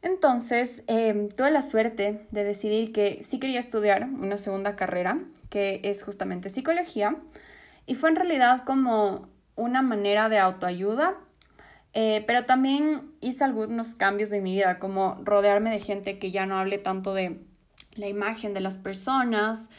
Entonces, 0.00 0.82
em, 0.86 1.28
tuve 1.28 1.50
la 1.50 1.62
suerte 1.62 2.26
de 2.30 2.44
decidir 2.44 2.92
que 2.92 3.18
sí 3.22 3.38
quería 3.38 3.58
estudiar 3.58 4.04
una 4.04 4.38
segunda 4.38 4.76
carrera, 4.76 5.18
que 5.50 5.80
es 5.82 6.02
justamente 6.02 6.50
psicología, 6.50 7.16
y 7.86 7.94
fue 7.94 8.10
en 8.10 8.16
realidad 8.16 8.64
como 8.64 9.28
una 9.56 9.82
manera 9.82 10.28
de 10.28 10.38
autoayuda, 10.38 11.16
eh, 11.94 12.22
pero 12.26 12.44
también 12.44 13.12
hice 13.20 13.44
algunos 13.44 13.94
cambios 13.96 14.30
en 14.32 14.44
mi 14.44 14.54
vida, 14.54 14.78
como 14.78 15.20
rodearme 15.24 15.70
de 15.70 15.80
gente 15.80 16.18
que 16.18 16.30
ya 16.30 16.46
no 16.46 16.58
hable 16.58 16.78
tanto 16.78 17.12
de 17.12 17.40
la 17.96 18.06
imagen 18.06 18.54
de 18.54 18.60
las 18.60 18.78
personas. 18.78 19.70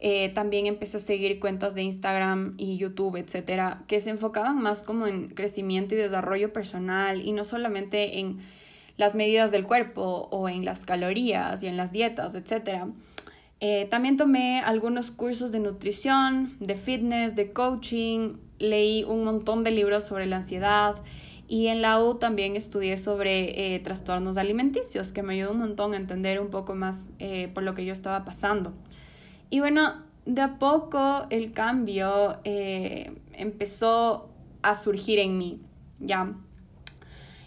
Eh, 0.00 0.30
también 0.30 0.66
empecé 0.66 0.96
a 0.96 1.00
seguir 1.00 1.38
cuentas 1.40 1.74
de 1.74 1.82
Instagram 1.82 2.54
y 2.58 2.76
YouTube, 2.76 3.16
etcétera, 3.16 3.84
que 3.86 4.00
se 4.00 4.10
enfocaban 4.10 4.60
más 4.60 4.84
como 4.84 5.06
en 5.06 5.28
crecimiento 5.28 5.94
y 5.94 5.98
desarrollo 5.98 6.52
personal 6.52 7.22
y 7.26 7.32
no 7.32 7.44
solamente 7.44 8.18
en 8.18 8.38
las 8.96 9.14
medidas 9.14 9.50
del 9.50 9.64
cuerpo 9.64 10.28
o 10.30 10.48
en 10.48 10.64
las 10.64 10.84
calorías 10.84 11.62
y 11.62 11.68
en 11.68 11.76
las 11.76 11.92
dietas, 11.92 12.34
etc. 12.34 12.84
Eh, 13.60 13.86
también 13.90 14.16
tomé 14.16 14.60
algunos 14.60 15.10
cursos 15.10 15.52
de 15.52 15.60
nutrición, 15.60 16.56
de 16.60 16.74
fitness, 16.74 17.34
de 17.34 17.52
coaching, 17.52 18.36
leí 18.58 19.04
un 19.04 19.24
montón 19.24 19.64
de 19.64 19.70
libros 19.70 20.04
sobre 20.04 20.26
la 20.26 20.36
ansiedad 20.36 20.96
y 21.48 21.68
en 21.68 21.82
la 21.82 22.02
U 22.02 22.16
también 22.16 22.56
estudié 22.56 22.96
sobre 22.96 23.74
eh, 23.74 23.78
trastornos 23.80 24.36
alimenticios, 24.36 25.12
que 25.12 25.22
me 25.22 25.34
ayudó 25.34 25.52
un 25.52 25.58
montón 25.58 25.94
a 25.94 25.96
entender 25.96 26.40
un 26.40 26.48
poco 26.48 26.74
más 26.74 27.10
por 27.52 27.62
lo 27.62 27.74
que 27.74 27.84
yo 27.84 27.92
estaba 27.92 28.24
pasando. 28.24 28.74
Y 29.50 29.60
bueno, 29.60 30.02
de 30.26 30.42
a 30.42 30.58
poco 30.58 31.26
el 31.30 31.52
cambio 31.52 32.40
empezó 32.44 34.30
a 34.62 34.74
surgir 34.74 35.18
en 35.18 35.38
mí, 35.38 35.60
¿ya? 36.00 36.34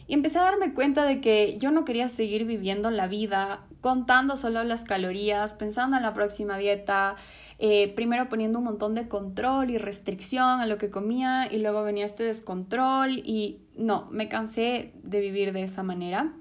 Y 0.08 0.14
empecé 0.14 0.40
a 0.40 0.44
darme 0.44 0.74
cuenta 0.74 1.06
de 1.06 1.20
que 1.20 1.58
yo 1.60 1.72
no 1.72 1.84
quería 1.84 2.08
seguir 2.08 2.46
viviendo 2.46 2.90
la 2.92 3.08
vida 3.08 3.68
contando 3.82 4.38
solo 4.38 4.64
las 4.64 4.86
calorías, 4.86 5.54
pensando 5.54 5.98
en 5.98 6.04
la 6.04 6.14
próxima 6.14 6.58
dieta, 6.58 7.16
eh, 7.60 7.94
primero 7.94 8.30
poniendo 8.30 8.60
un 8.60 8.66
montón 8.66 8.96
de 8.96 9.08
control 9.08 9.70
y 9.70 9.78
restricción 9.78 10.62
a 10.62 10.66
lo 10.66 10.78
que 10.78 10.90
comía 10.90 11.52
y 11.52 11.58
luego 11.58 11.84
venía 11.84 12.06
este 12.06 12.24
descontrol 12.24 13.20
y 13.20 13.60
no, 13.76 14.08
me 14.12 14.30
cansé 14.30 14.94
de 15.04 15.20
vivir 15.20 15.52
de 15.52 15.64
esa 15.64 15.84
manera. 15.84 16.34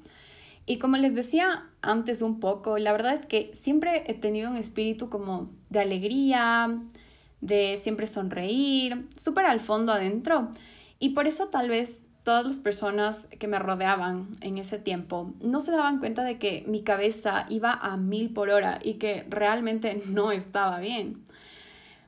Y 0.66 0.78
como 0.78 0.96
les 0.96 1.14
decía 1.14 1.70
antes 1.80 2.22
un 2.22 2.40
poco, 2.40 2.78
la 2.78 2.92
verdad 2.92 3.14
es 3.14 3.24
que 3.24 3.50
siempre 3.54 4.02
he 4.08 4.14
tenido 4.14 4.50
un 4.50 4.56
espíritu 4.56 5.08
como 5.08 5.48
de 5.70 5.78
alegría, 5.78 6.80
de 7.40 7.76
siempre 7.76 8.08
sonreír, 8.08 9.08
súper 9.16 9.46
al 9.46 9.60
fondo 9.60 9.92
adentro. 9.92 10.48
Y 10.98 11.10
por 11.10 11.28
eso 11.28 11.48
tal 11.48 11.68
vez 11.68 12.08
todas 12.24 12.44
las 12.44 12.58
personas 12.58 13.28
que 13.38 13.46
me 13.46 13.60
rodeaban 13.60 14.26
en 14.40 14.58
ese 14.58 14.80
tiempo 14.80 15.32
no 15.40 15.60
se 15.60 15.70
daban 15.70 16.00
cuenta 16.00 16.24
de 16.24 16.38
que 16.38 16.64
mi 16.66 16.82
cabeza 16.82 17.46
iba 17.48 17.72
a 17.72 17.96
mil 17.96 18.32
por 18.32 18.50
hora 18.50 18.80
y 18.82 18.94
que 18.94 19.24
realmente 19.30 20.02
no 20.06 20.32
estaba 20.32 20.80
bien. 20.80 21.22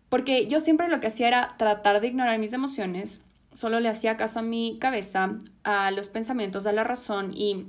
Porque 0.08 0.48
yo 0.48 0.58
siempre 0.58 0.88
lo 0.88 0.98
que 0.98 1.06
hacía 1.06 1.28
era 1.28 1.54
tratar 1.58 2.00
de 2.00 2.08
ignorar 2.08 2.40
mis 2.40 2.52
emociones, 2.52 3.22
solo 3.52 3.78
le 3.78 3.88
hacía 3.88 4.16
caso 4.16 4.40
a 4.40 4.42
mi 4.42 4.78
cabeza, 4.80 5.36
a 5.62 5.92
los 5.92 6.08
pensamientos, 6.08 6.66
a 6.66 6.72
la 6.72 6.82
razón 6.82 7.32
y 7.32 7.66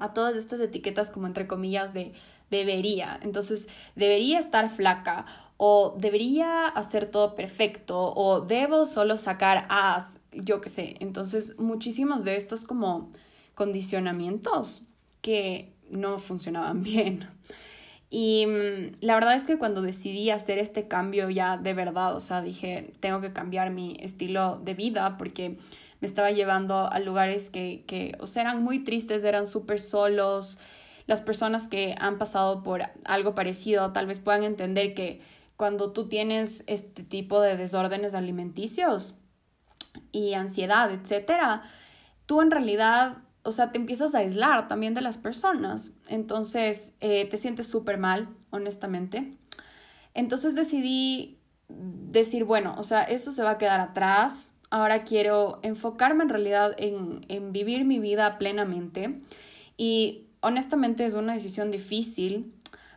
a 0.00 0.12
todas 0.14 0.36
estas 0.36 0.60
etiquetas 0.60 1.10
como 1.10 1.26
entre 1.26 1.46
comillas 1.46 1.92
de 1.94 2.12
debería. 2.50 3.18
Entonces, 3.22 3.68
debería 3.94 4.38
estar 4.38 4.70
flaca 4.70 5.26
o 5.56 5.96
debería 5.98 6.66
hacer 6.66 7.10
todo 7.10 7.34
perfecto 7.34 8.12
o 8.14 8.40
debo 8.40 8.86
solo 8.86 9.16
sacar 9.16 9.66
as, 9.68 10.20
yo 10.32 10.60
qué 10.60 10.68
sé. 10.68 10.96
Entonces, 11.00 11.58
muchísimos 11.58 12.24
de 12.24 12.36
estos 12.36 12.64
como 12.64 13.10
condicionamientos 13.54 14.82
que 15.20 15.72
no 15.90 16.18
funcionaban 16.18 16.82
bien. 16.82 17.28
Y 18.10 18.46
mm, 18.46 18.96
la 19.00 19.14
verdad 19.14 19.34
es 19.34 19.44
que 19.44 19.58
cuando 19.58 19.82
decidí 19.82 20.30
hacer 20.30 20.58
este 20.58 20.88
cambio 20.88 21.28
ya 21.28 21.58
de 21.58 21.74
verdad, 21.74 22.16
o 22.16 22.20
sea, 22.20 22.40
dije, 22.40 22.94
tengo 23.00 23.20
que 23.20 23.32
cambiar 23.32 23.70
mi 23.70 23.96
estilo 24.00 24.58
de 24.64 24.74
vida 24.74 25.18
porque 25.18 25.58
me 26.00 26.06
estaba 26.06 26.30
llevando 26.30 26.90
a 26.90 26.98
lugares 27.00 27.50
que, 27.50 27.84
que 27.86 28.16
o 28.20 28.26
sea, 28.26 28.42
eran 28.42 28.62
muy 28.62 28.84
tristes, 28.84 29.24
eran 29.24 29.46
súper 29.46 29.80
solos. 29.80 30.58
Las 31.06 31.22
personas 31.22 31.68
que 31.68 31.94
han 31.98 32.18
pasado 32.18 32.62
por 32.62 32.82
algo 33.04 33.34
parecido 33.34 33.92
tal 33.92 34.06
vez 34.06 34.20
puedan 34.20 34.44
entender 34.44 34.94
que 34.94 35.20
cuando 35.56 35.92
tú 35.92 36.08
tienes 36.08 36.62
este 36.68 37.02
tipo 37.02 37.40
de 37.40 37.56
desórdenes 37.56 38.14
alimenticios 38.14 39.16
y 40.12 40.34
ansiedad, 40.34 40.92
etcétera, 40.92 41.64
tú 42.26 42.40
en 42.42 42.52
realidad, 42.52 43.18
o 43.42 43.50
sea, 43.50 43.72
te 43.72 43.78
empiezas 43.78 44.14
a 44.14 44.18
aislar 44.18 44.68
también 44.68 44.94
de 44.94 45.00
las 45.00 45.18
personas. 45.18 45.90
Entonces, 46.06 46.92
eh, 47.00 47.26
te 47.28 47.36
sientes 47.36 47.66
súper 47.66 47.98
mal, 47.98 48.28
honestamente. 48.50 49.36
Entonces 50.14 50.54
decidí 50.54 51.40
decir, 51.68 52.44
bueno, 52.44 52.74
o 52.78 52.84
sea, 52.84 53.02
eso 53.02 53.32
se 53.32 53.42
va 53.42 53.50
a 53.50 53.58
quedar 53.58 53.80
atrás. 53.80 54.54
Ahora 54.70 55.04
quiero 55.04 55.60
enfocarme 55.62 56.24
en 56.24 56.28
realidad 56.28 56.74
en, 56.78 57.24
en 57.28 57.52
vivir 57.52 57.84
mi 57.84 57.98
vida 57.98 58.38
plenamente. 58.38 59.20
Y 59.76 60.26
honestamente 60.40 61.06
es 61.06 61.14
una 61.14 61.34
decisión 61.34 61.70
difícil 61.70 62.52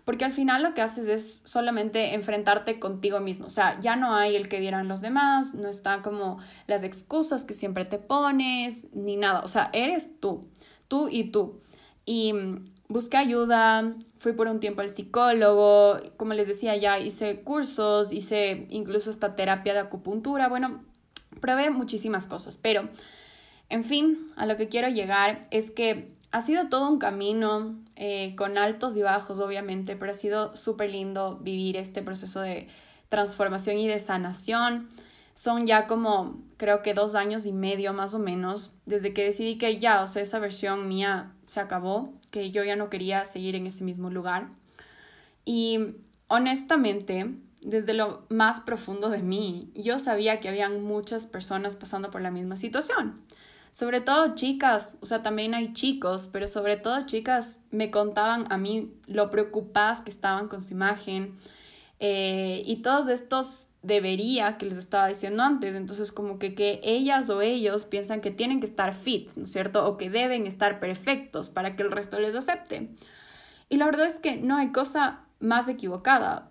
porque 0.06 0.26
al 0.26 0.32
final 0.32 0.64
lo 0.64 0.74
que 0.74 0.82
haces 0.82 1.08
es 1.08 1.42
solamente 1.46 2.16
enfrentarte 2.16 2.80
contigo 2.80 3.20
mismo, 3.20 3.46
o 3.46 3.50
sea, 3.50 3.80
ya 3.80 3.96
no 3.96 4.16
hay 4.16 4.36
el 4.36 4.50
que 4.50 4.60
dieran 4.60 4.88
los 4.88 5.02
demás, 5.02 5.54
no 5.54 5.70
está 5.70 6.02
como 6.02 6.40
las 6.68 6.84
excusas 6.84 7.46
que 7.46 7.54
siempre 7.54 7.86
te 7.86 8.00
pones, 8.00 8.88
ni 8.94 9.16
nada, 9.16 9.42
o 9.42 9.48
sea, 9.48 9.70
eres 9.74 10.20
tú, 10.20 10.50
tú 10.88 11.08
y 11.10 11.26
tú. 11.26 11.62
Y 12.06 12.34
mm, 12.34 12.74
busqué 12.88 13.18
ayuda, 13.18 13.96
fui 14.18 14.34
por 14.34 14.48
un 14.48 14.60
tiempo 14.60 14.82
al 14.82 14.90
psicólogo, 14.90 15.98
como 16.18 16.34
les 16.34 16.48
decía, 16.48 16.76
ya 16.76 17.00
hice 17.00 17.42
cursos, 17.42 18.12
hice 18.12 18.66
incluso 18.70 19.12
esta 19.12 19.36
terapia 19.36 19.74
de 19.74 19.80
acupuntura, 19.80 20.50
bueno, 20.50 20.84
probé 21.40 21.70
muchísimas 21.70 22.28
cosas, 22.28 22.58
pero, 22.58 22.90
en 23.70 23.84
fin, 23.84 24.32
a 24.36 24.46
lo 24.46 24.58
que 24.58 24.68
quiero 24.68 24.90
llegar 24.90 25.48
es 25.52 25.72
que 25.72 26.12
ha 26.32 26.42
sido 26.42 26.70
todo 26.70 26.90
un 26.90 26.98
camino, 26.98 27.76
eh, 27.96 28.36
con 28.36 28.58
altos 28.58 28.96
y 28.96 29.02
bajos 29.02 29.40
obviamente, 29.40 29.96
pero 29.96 30.12
ha 30.12 30.16
sido 30.16 30.56
súper 30.56 30.90
lindo 30.90 31.38
vivir 31.42 31.78
este 31.78 32.02
proceso 32.02 32.40
de 32.40 32.68
transformación 33.10 33.78
y 33.78 33.88
de 33.88 34.00
sanación. 34.00 34.88
Son 35.34 35.68
ya 35.68 35.88
como, 35.88 36.42
creo 36.58 36.82
que 36.82 36.94
dos 36.94 37.16
años 37.16 37.46
y 37.46 37.52
medio 37.52 37.94
más 37.94 38.14
o 38.14 38.20
menos, 38.20 38.72
desde 38.86 39.14
que 39.14 39.26
decidí 39.26 39.58
que 39.58 39.78
ya, 39.78 40.04
o 40.04 40.08
sea, 40.08 40.22
esa 40.22 40.40
versión 40.40 40.88
mía 40.88 41.34
se 41.46 41.60
acabó, 41.60 42.14
que 42.32 42.50
yo 42.50 42.64
ya 42.64 42.76
no 42.76 42.90
quería 42.90 43.26
seguir 43.26 43.56
en 43.56 43.68
ese 43.68 43.84
mismo 43.84 44.10
lugar. 44.10 44.50
Y 45.44 45.96
honestamente, 46.28 47.36
desde 47.62 47.94
lo 47.94 48.26
más 48.30 48.60
profundo 48.60 49.10
de 49.10 49.24
mí, 49.24 49.72
yo 49.76 50.00
sabía 50.00 50.40
que 50.40 50.50
habían 50.50 50.82
muchas 50.84 51.26
personas 51.26 51.76
pasando 51.76 52.12
por 52.12 52.22
la 52.22 52.32
misma 52.32 52.58
situación 52.58 53.22
sobre 53.72 54.02
todo 54.02 54.36
chicas, 54.36 54.98
o 55.02 55.06
sea, 55.06 55.24
también 55.24 55.54
hay 55.54 55.74
chicos, 55.74 56.30
pero 56.32 56.48
sobre 56.48 56.76
todo 56.76 57.06
chicas 57.06 57.62
me 57.72 57.90
contaban 57.90 58.46
a 58.52 58.58
mí 58.58 58.94
lo 59.08 59.32
preocupadas 59.32 60.02
que 60.02 60.12
estaban 60.12 60.50
con 60.50 60.62
su 60.62 60.74
imagen 60.74 61.38
eh, 62.00 62.64
y 62.66 62.78
todos 62.78 63.08
estos 63.08 63.70
debería 63.82 64.58
que 64.58 64.66
les 64.66 64.78
estaba 64.78 65.08
diciendo 65.08 65.42
antes. 65.42 65.74
Entonces, 65.76 66.12
como 66.12 66.38
que, 66.38 66.54
que 66.54 66.82
ellas 66.84 67.30
o 67.30 67.42
ellos 67.42 67.86
piensan 67.86 68.22
que 68.22 68.30
tienen 68.30 68.60
que 68.60 68.66
estar 68.66 68.94
fit, 68.94 69.32
¿no 69.36 69.46
es 69.46 69.52
cierto? 69.52 69.88
O 69.88 69.98
que 69.98 70.10
deben 70.10 70.46
estar 70.48 70.80
perfectos 70.80 71.50
para 71.50 71.76
que 71.76 71.84
el 71.84 71.92
resto 71.92 72.20
les 72.20 72.36
acepte. 72.36 72.90
Y 73.70 73.78
la 73.78 73.86
verdad 73.86 74.06
es 74.06 74.20
que 74.20 74.36
no 74.36 74.58
hay 74.58 74.72
cosa 74.72 75.22
más 75.40 75.68
equivocada. 75.70 76.51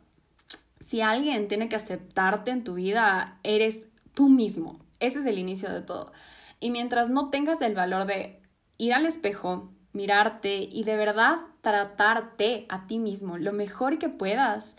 Si 0.91 1.03
alguien 1.03 1.47
tiene 1.47 1.69
que 1.69 1.77
aceptarte 1.77 2.51
en 2.51 2.65
tu 2.65 2.75
vida, 2.75 3.39
eres 3.45 3.91
tú 4.13 4.29
mismo. 4.29 4.81
Ese 4.99 5.21
es 5.21 5.27
el 5.27 5.39
inicio 5.39 5.71
de 5.71 5.83
todo. 5.83 6.13
Y 6.59 6.73
mientras 6.73 7.09
no 7.09 7.31
tengas 7.31 7.61
el 7.63 7.77
valor 7.77 8.07
de 8.07 8.43
ir 8.77 8.93
al 8.93 9.07
espejo, 9.07 9.71
mirarte 9.93 10.57
y 10.69 10.83
de 10.83 10.97
verdad 10.97 11.37
tratarte 11.61 12.67
a 12.69 12.89
ti 12.89 12.99
mismo 12.99 13.39
lo 13.39 13.53
mejor 13.53 14.01
que 14.01 14.09
puedas, 14.09 14.77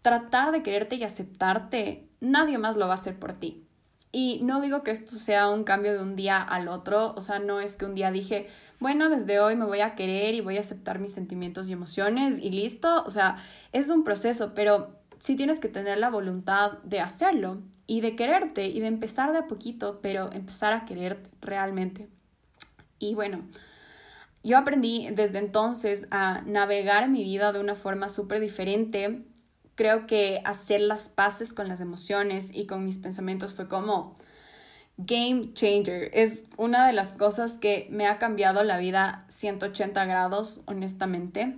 tratar 0.00 0.50
de 0.50 0.62
quererte 0.62 0.96
y 0.96 1.04
aceptarte, 1.04 2.08
nadie 2.20 2.56
más 2.56 2.78
lo 2.78 2.86
va 2.86 2.92
a 2.92 2.96
hacer 2.96 3.18
por 3.18 3.34
ti. 3.34 3.66
Y 4.12 4.40
no 4.42 4.62
digo 4.62 4.82
que 4.82 4.92
esto 4.92 5.16
sea 5.16 5.50
un 5.50 5.64
cambio 5.64 5.92
de 5.92 6.02
un 6.02 6.16
día 6.16 6.40
al 6.40 6.68
otro, 6.68 7.12
o 7.18 7.20
sea, 7.20 7.38
no 7.38 7.60
es 7.60 7.76
que 7.76 7.84
un 7.84 7.94
día 7.94 8.10
dije, 8.10 8.48
bueno, 8.78 9.10
desde 9.10 9.40
hoy 9.40 9.56
me 9.56 9.66
voy 9.66 9.80
a 9.80 9.94
querer 9.94 10.34
y 10.34 10.40
voy 10.40 10.56
a 10.56 10.60
aceptar 10.60 11.00
mis 11.00 11.12
sentimientos 11.12 11.68
y 11.68 11.74
emociones 11.74 12.38
y 12.38 12.48
listo, 12.48 13.04
o 13.04 13.10
sea, 13.10 13.36
es 13.72 13.90
un 13.90 14.04
proceso, 14.04 14.54
pero 14.54 14.99
sí 15.20 15.36
tienes 15.36 15.60
que 15.60 15.68
tener 15.68 15.98
la 15.98 16.10
voluntad 16.10 16.78
de 16.82 16.98
hacerlo 16.98 17.62
y 17.86 18.00
de 18.00 18.16
quererte 18.16 18.66
y 18.66 18.80
de 18.80 18.88
empezar 18.88 19.30
de 19.30 19.38
a 19.38 19.46
poquito, 19.46 20.00
pero 20.02 20.32
empezar 20.32 20.72
a 20.72 20.84
quererte 20.84 21.30
realmente. 21.40 22.08
Y 22.98 23.14
bueno, 23.14 23.42
yo 24.42 24.58
aprendí 24.58 25.08
desde 25.12 25.38
entonces 25.38 26.08
a 26.10 26.42
navegar 26.42 27.08
mi 27.08 27.22
vida 27.22 27.52
de 27.52 27.60
una 27.60 27.76
forma 27.76 28.08
súper 28.08 28.40
diferente 28.40 29.22
creo 29.80 30.06
que 30.06 30.42
hacer 30.44 30.82
las 30.82 31.08
paces 31.08 31.54
con 31.54 31.66
las 31.66 31.80
emociones 31.80 32.50
y 32.52 32.66
con 32.66 32.84
mis 32.84 32.98
pensamientos 32.98 33.54
fue 33.54 33.66
como 33.66 34.14
game 34.98 35.54
changer. 35.54 36.10
Es 36.12 36.44
una 36.58 36.86
de 36.86 36.92
las 36.92 37.14
cosas 37.14 37.56
que 37.56 37.88
me 37.90 38.06
ha 38.06 38.18
cambiado 38.18 38.62
la 38.62 38.76
vida 38.76 39.24
180 39.30 40.04
grados, 40.04 40.60
honestamente. 40.66 41.56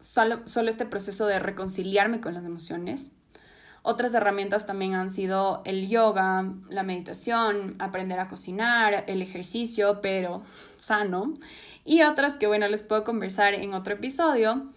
Solo, 0.00 0.46
solo 0.46 0.70
este 0.70 0.86
proceso 0.86 1.26
de 1.26 1.38
reconciliarme 1.38 2.20
con 2.20 2.34
las 2.34 2.44
emociones. 2.44 3.12
Otras 3.82 4.12
herramientas 4.12 4.66
también 4.66 4.94
han 4.94 5.08
sido 5.08 5.62
el 5.64 5.88
yoga, 5.88 6.52
la 6.68 6.82
meditación, 6.82 7.76
aprender 7.78 8.18
a 8.18 8.28
cocinar, 8.28 9.04
el 9.06 9.22
ejercicio, 9.22 10.00
pero 10.02 10.42
sano. 10.76 11.34
Y 11.84 12.02
otras 12.02 12.36
que, 12.36 12.46
bueno, 12.46 12.68
les 12.68 12.82
puedo 12.82 13.04
conversar 13.04 13.54
en 13.54 13.72
otro 13.72 13.94
episodio. 13.94 14.70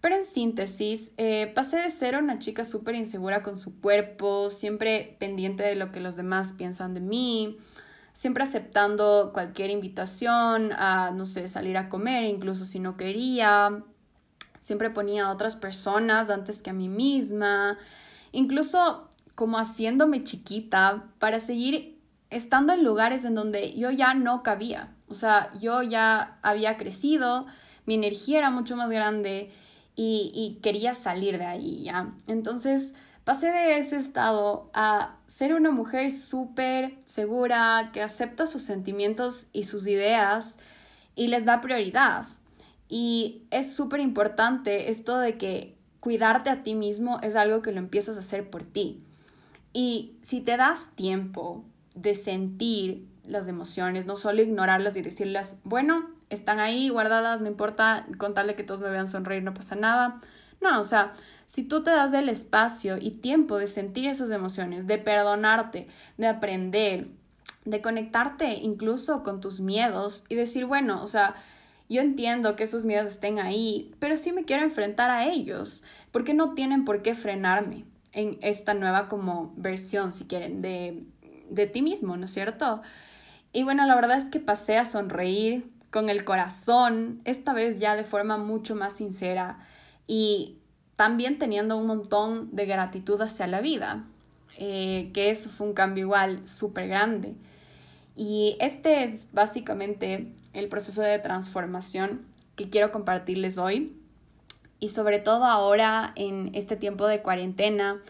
Pero 0.00 0.16
en 0.16 0.24
síntesis, 0.24 1.12
eh, 1.16 1.50
pasé 1.54 1.78
de 1.78 1.90
ser 1.90 2.16
una 2.16 2.38
chica 2.38 2.64
súper 2.64 2.94
insegura 2.94 3.42
con 3.42 3.56
su 3.56 3.80
cuerpo, 3.80 4.50
siempre 4.50 5.16
pendiente 5.18 5.62
de 5.62 5.74
lo 5.74 5.90
que 5.90 5.98
los 5.98 6.14
demás 6.14 6.52
piensan 6.52 6.92
de 6.94 7.00
mí, 7.00 7.58
siempre 8.12 8.44
aceptando 8.44 9.30
cualquier 9.32 9.70
invitación 9.70 10.72
a, 10.72 11.10
no 11.10 11.26
sé, 11.26 11.48
salir 11.48 11.76
a 11.78 11.88
comer, 11.88 12.24
incluso 12.24 12.66
si 12.66 12.78
no 12.78 12.96
quería. 12.96 13.82
Siempre 14.64 14.88
ponía 14.88 15.26
a 15.26 15.30
otras 15.30 15.56
personas 15.56 16.30
antes 16.30 16.62
que 16.62 16.70
a 16.70 16.72
mí 16.72 16.88
misma, 16.88 17.76
incluso 18.32 19.10
como 19.34 19.58
haciéndome 19.58 20.24
chiquita 20.24 21.04
para 21.18 21.38
seguir 21.38 22.00
estando 22.30 22.72
en 22.72 22.82
lugares 22.82 23.26
en 23.26 23.34
donde 23.34 23.74
yo 23.74 23.90
ya 23.90 24.14
no 24.14 24.42
cabía. 24.42 24.94
O 25.06 25.12
sea, 25.12 25.52
yo 25.60 25.82
ya 25.82 26.38
había 26.40 26.78
crecido, 26.78 27.44
mi 27.84 27.92
energía 27.92 28.38
era 28.38 28.48
mucho 28.48 28.74
más 28.74 28.88
grande 28.88 29.52
y, 29.96 30.58
quería 30.62 30.94
salir 30.94 31.36
de 31.36 31.44
ahí, 31.44 31.82
¿ya? 31.82 32.14
Entonces 32.26 32.94
pasé 33.22 33.48
de 33.48 33.76
ese 33.76 33.98
estado 33.98 34.70
a 34.72 35.16
ser 35.26 35.52
una 35.52 35.72
mujer 35.72 36.10
súper 36.10 36.96
segura, 37.04 37.90
que 37.92 38.00
acepta 38.00 38.46
sus 38.46 38.62
sentimientos 38.62 39.48
y 39.52 39.64
sus 39.64 39.86
ideas 39.86 40.58
y 41.14 41.26
les 41.26 41.44
da 41.44 41.60
prioridad. 41.60 42.24
Y 42.88 43.42
es 43.50 43.74
súper 43.74 44.00
importante 44.00 44.90
esto 44.90 45.18
de 45.18 45.36
que 45.38 45.76
cuidarte 46.00 46.50
a 46.50 46.62
ti 46.62 46.74
mismo 46.74 47.18
es 47.22 47.34
algo 47.34 47.62
que 47.62 47.72
lo 47.72 47.78
empiezas 47.78 48.16
a 48.16 48.20
hacer 48.20 48.50
por 48.50 48.62
ti. 48.62 49.02
Y 49.72 50.16
si 50.22 50.40
te 50.40 50.56
das 50.56 50.90
tiempo 50.94 51.64
de 51.94 52.14
sentir 52.14 53.06
las 53.26 53.48
emociones, 53.48 54.06
no 54.06 54.16
solo 54.16 54.42
ignorarlas 54.42 54.96
y 54.96 55.02
decirlas, 55.02 55.56
bueno, 55.64 56.10
están 56.30 56.60
ahí 56.60 56.88
guardadas, 56.88 57.40
no 57.40 57.48
importa, 57.48 58.06
con 58.18 58.34
tal 58.34 58.48
de 58.48 58.54
que 58.54 58.64
todos 58.64 58.80
me 58.80 58.90
vean 58.90 59.06
sonreír, 59.06 59.42
no 59.42 59.54
pasa 59.54 59.76
nada. 59.76 60.20
No, 60.60 60.80
o 60.80 60.84
sea, 60.84 61.12
si 61.46 61.62
tú 61.62 61.82
te 61.82 61.90
das 61.90 62.12
el 62.12 62.28
espacio 62.28 62.98
y 62.98 63.10
tiempo 63.12 63.58
de 63.58 63.66
sentir 63.66 64.06
esas 64.06 64.30
emociones, 64.30 64.86
de 64.86 64.98
perdonarte, 64.98 65.88
de 66.16 66.26
aprender, 66.26 67.08
de 67.64 67.80
conectarte 67.80 68.54
incluso 68.54 69.22
con 69.22 69.40
tus 69.40 69.60
miedos 69.60 70.24
y 70.28 70.34
decir, 70.34 70.66
bueno, 70.66 71.02
o 71.02 71.06
sea, 71.06 71.34
yo 71.94 72.02
entiendo 72.02 72.56
que 72.56 72.64
esos 72.64 72.84
miedos 72.84 73.10
estén 73.10 73.38
ahí, 73.38 73.92
pero 73.98 74.16
sí 74.16 74.32
me 74.32 74.44
quiero 74.44 74.62
enfrentar 74.62 75.10
a 75.10 75.26
ellos, 75.26 75.82
porque 76.10 76.34
no 76.34 76.54
tienen 76.54 76.84
por 76.84 77.02
qué 77.02 77.14
frenarme 77.14 77.84
en 78.12 78.38
esta 78.42 78.74
nueva 78.74 79.08
como 79.08 79.52
versión, 79.56 80.12
si 80.12 80.24
quieren, 80.24 80.62
de, 80.62 81.04
de 81.50 81.66
ti 81.66 81.82
mismo, 81.82 82.16
¿no 82.16 82.26
es 82.26 82.32
cierto? 82.32 82.82
Y 83.52 83.62
bueno, 83.62 83.86
la 83.86 83.94
verdad 83.94 84.18
es 84.18 84.28
que 84.28 84.40
pasé 84.40 84.76
a 84.76 84.84
sonreír, 84.84 85.70
con 85.94 86.10
el 86.10 86.24
corazón, 86.24 87.20
esta 87.24 87.52
vez 87.52 87.78
ya 87.78 87.94
de 87.94 88.02
forma 88.02 88.36
mucho 88.36 88.74
más 88.74 88.94
sincera 88.94 89.60
y 90.08 90.58
también 90.96 91.38
teniendo 91.38 91.76
un 91.76 91.86
montón 91.86 92.48
de 92.50 92.66
gratitud 92.66 93.20
hacia 93.20 93.46
la 93.46 93.60
vida, 93.60 94.04
eh, 94.58 95.12
que 95.14 95.30
eso 95.30 95.50
fue 95.50 95.68
un 95.68 95.72
cambio 95.72 96.02
igual 96.06 96.48
súper 96.48 96.88
grande. 96.88 97.36
Y 98.16 98.56
este 98.58 99.04
es 99.04 99.28
básicamente 99.30 100.32
el 100.54 100.68
proceso 100.68 101.02
de 101.02 101.18
transformación 101.18 102.22
que 102.56 102.70
quiero 102.70 102.92
compartirles 102.92 103.58
hoy. 103.58 103.96
Y 104.80 104.88
sobre 104.88 105.18
todo 105.18 105.44
ahora 105.44 106.12
en 106.16 106.50
este 106.54 106.76
tiempo 106.76 107.06
de 107.06 107.22
cuarentena, 107.22 108.00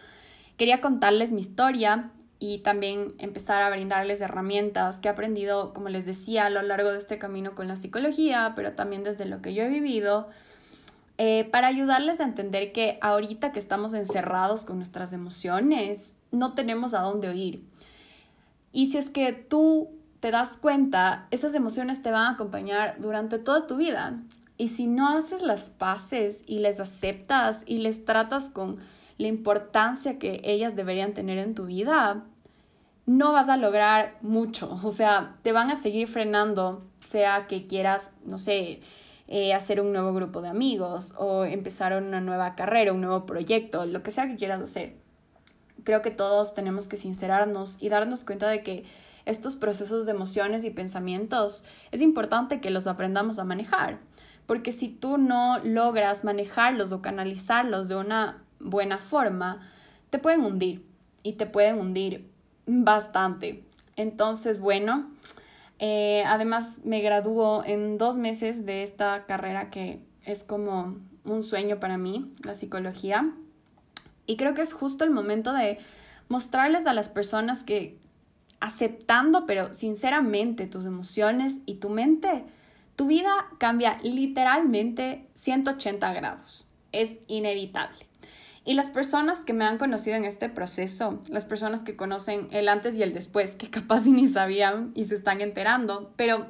quería 0.56 0.80
contarles 0.80 1.32
mi 1.32 1.40
historia 1.40 2.10
y 2.38 2.58
también 2.58 3.14
empezar 3.18 3.62
a 3.62 3.70
brindarles 3.70 4.20
herramientas 4.20 5.00
que 5.00 5.08
he 5.08 5.10
aprendido, 5.10 5.72
como 5.72 5.88
les 5.88 6.04
decía, 6.04 6.46
a 6.46 6.50
lo 6.50 6.62
largo 6.62 6.92
de 6.92 6.98
este 6.98 7.18
camino 7.18 7.54
con 7.54 7.68
la 7.68 7.76
psicología, 7.76 8.52
pero 8.54 8.72
también 8.72 9.04
desde 9.04 9.24
lo 9.24 9.40
que 9.40 9.54
yo 9.54 9.62
he 9.62 9.68
vivido, 9.68 10.28
eh, 11.16 11.48
para 11.50 11.68
ayudarles 11.68 12.20
a 12.20 12.24
entender 12.24 12.72
que 12.72 12.98
ahorita 13.00 13.52
que 13.52 13.60
estamos 13.60 13.94
encerrados 13.94 14.64
con 14.64 14.78
nuestras 14.78 15.12
emociones, 15.12 16.16
no 16.32 16.54
tenemos 16.54 16.92
a 16.92 17.00
dónde 17.00 17.28
oír. 17.28 17.62
Y 18.72 18.86
si 18.86 18.98
es 18.98 19.10
que 19.10 19.32
tú 19.32 19.90
te 20.24 20.30
das 20.30 20.56
cuenta, 20.56 21.28
esas 21.30 21.54
emociones 21.54 22.00
te 22.00 22.10
van 22.10 22.24
a 22.24 22.30
acompañar 22.30 22.96
durante 22.98 23.38
toda 23.38 23.66
tu 23.66 23.76
vida. 23.76 24.22
Y 24.56 24.68
si 24.68 24.86
no 24.86 25.14
haces 25.14 25.42
las 25.42 25.68
paces 25.68 26.44
y 26.46 26.60
les 26.60 26.80
aceptas 26.80 27.62
y 27.66 27.76
les 27.76 28.06
tratas 28.06 28.48
con 28.48 28.78
la 29.18 29.28
importancia 29.28 30.18
que 30.18 30.40
ellas 30.42 30.74
deberían 30.76 31.12
tener 31.12 31.36
en 31.36 31.54
tu 31.54 31.66
vida, 31.66 32.24
no 33.04 33.32
vas 33.32 33.50
a 33.50 33.58
lograr 33.58 34.16
mucho. 34.22 34.80
O 34.82 34.88
sea, 34.88 35.36
te 35.42 35.52
van 35.52 35.70
a 35.70 35.74
seguir 35.74 36.08
frenando, 36.08 36.86
sea 37.02 37.46
que 37.46 37.66
quieras, 37.66 38.14
no 38.24 38.38
sé, 38.38 38.80
eh, 39.28 39.52
hacer 39.52 39.78
un 39.78 39.92
nuevo 39.92 40.14
grupo 40.14 40.40
de 40.40 40.48
amigos 40.48 41.12
o 41.18 41.44
empezar 41.44 42.02
una 42.02 42.22
nueva 42.22 42.54
carrera, 42.54 42.94
un 42.94 43.02
nuevo 43.02 43.26
proyecto, 43.26 43.84
lo 43.84 44.02
que 44.02 44.10
sea 44.10 44.26
que 44.26 44.36
quieras 44.36 44.62
hacer. 44.62 44.96
Creo 45.82 46.00
que 46.00 46.10
todos 46.10 46.54
tenemos 46.54 46.88
que 46.88 46.96
sincerarnos 46.96 47.76
y 47.78 47.90
darnos 47.90 48.24
cuenta 48.24 48.48
de 48.48 48.62
que 48.62 48.84
estos 49.26 49.56
procesos 49.56 50.06
de 50.06 50.12
emociones 50.12 50.64
y 50.64 50.70
pensamientos 50.70 51.64
es 51.90 52.00
importante 52.00 52.60
que 52.60 52.70
los 52.70 52.86
aprendamos 52.86 53.38
a 53.38 53.44
manejar. 53.44 54.00
Porque 54.46 54.72
si 54.72 54.88
tú 54.88 55.16
no 55.16 55.58
logras 55.64 56.24
manejarlos 56.24 56.92
o 56.92 57.00
canalizarlos 57.00 57.88
de 57.88 57.96
una 57.96 58.42
buena 58.60 58.98
forma, 58.98 59.66
te 60.10 60.18
pueden 60.18 60.44
hundir 60.44 60.86
y 61.22 61.34
te 61.34 61.46
pueden 61.46 61.78
hundir 61.78 62.30
bastante. 62.66 63.64
Entonces, 63.96 64.60
bueno, 64.60 65.10
eh, 65.78 66.24
además 66.26 66.80
me 66.84 67.00
graduó 67.00 67.64
en 67.64 67.96
dos 67.96 68.16
meses 68.16 68.66
de 68.66 68.82
esta 68.82 69.24
carrera 69.26 69.70
que 69.70 70.00
es 70.24 70.44
como 70.44 70.98
un 71.24 71.42
sueño 71.42 71.80
para 71.80 71.96
mí, 71.96 72.32
la 72.44 72.54
psicología. 72.54 73.32
Y 74.26 74.36
creo 74.36 74.54
que 74.54 74.62
es 74.62 74.72
justo 74.72 75.04
el 75.04 75.10
momento 75.10 75.52
de 75.52 75.78
mostrarles 76.28 76.86
a 76.86 76.92
las 76.92 77.08
personas 77.08 77.64
que 77.64 77.98
aceptando, 78.64 79.44
pero 79.46 79.74
sinceramente, 79.74 80.66
tus 80.66 80.86
emociones 80.86 81.60
y 81.66 81.74
tu 81.74 81.90
mente, 81.90 82.44
tu 82.96 83.06
vida 83.06 83.30
cambia 83.58 83.98
literalmente 84.02 85.26
180 85.34 86.14
grados. 86.14 86.66
Es 86.90 87.18
inevitable. 87.26 88.06
Y 88.64 88.72
las 88.72 88.88
personas 88.88 89.44
que 89.44 89.52
me 89.52 89.66
han 89.66 89.76
conocido 89.76 90.16
en 90.16 90.24
este 90.24 90.48
proceso, 90.48 91.22
las 91.28 91.44
personas 91.44 91.84
que 91.84 91.94
conocen 91.94 92.48
el 92.52 92.70
antes 92.70 92.96
y 92.96 93.02
el 93.02 93.12
después, 93.12 93.56
que 93.56 93.68
capaz 93.70 94.06
ni 94.06 94.28
sabían 94.28 94.92
y 94.94 95.04
se 95.04 95.14
están 95.14 95.42
enterando, 95.42 96.14
pero 96.16 96.46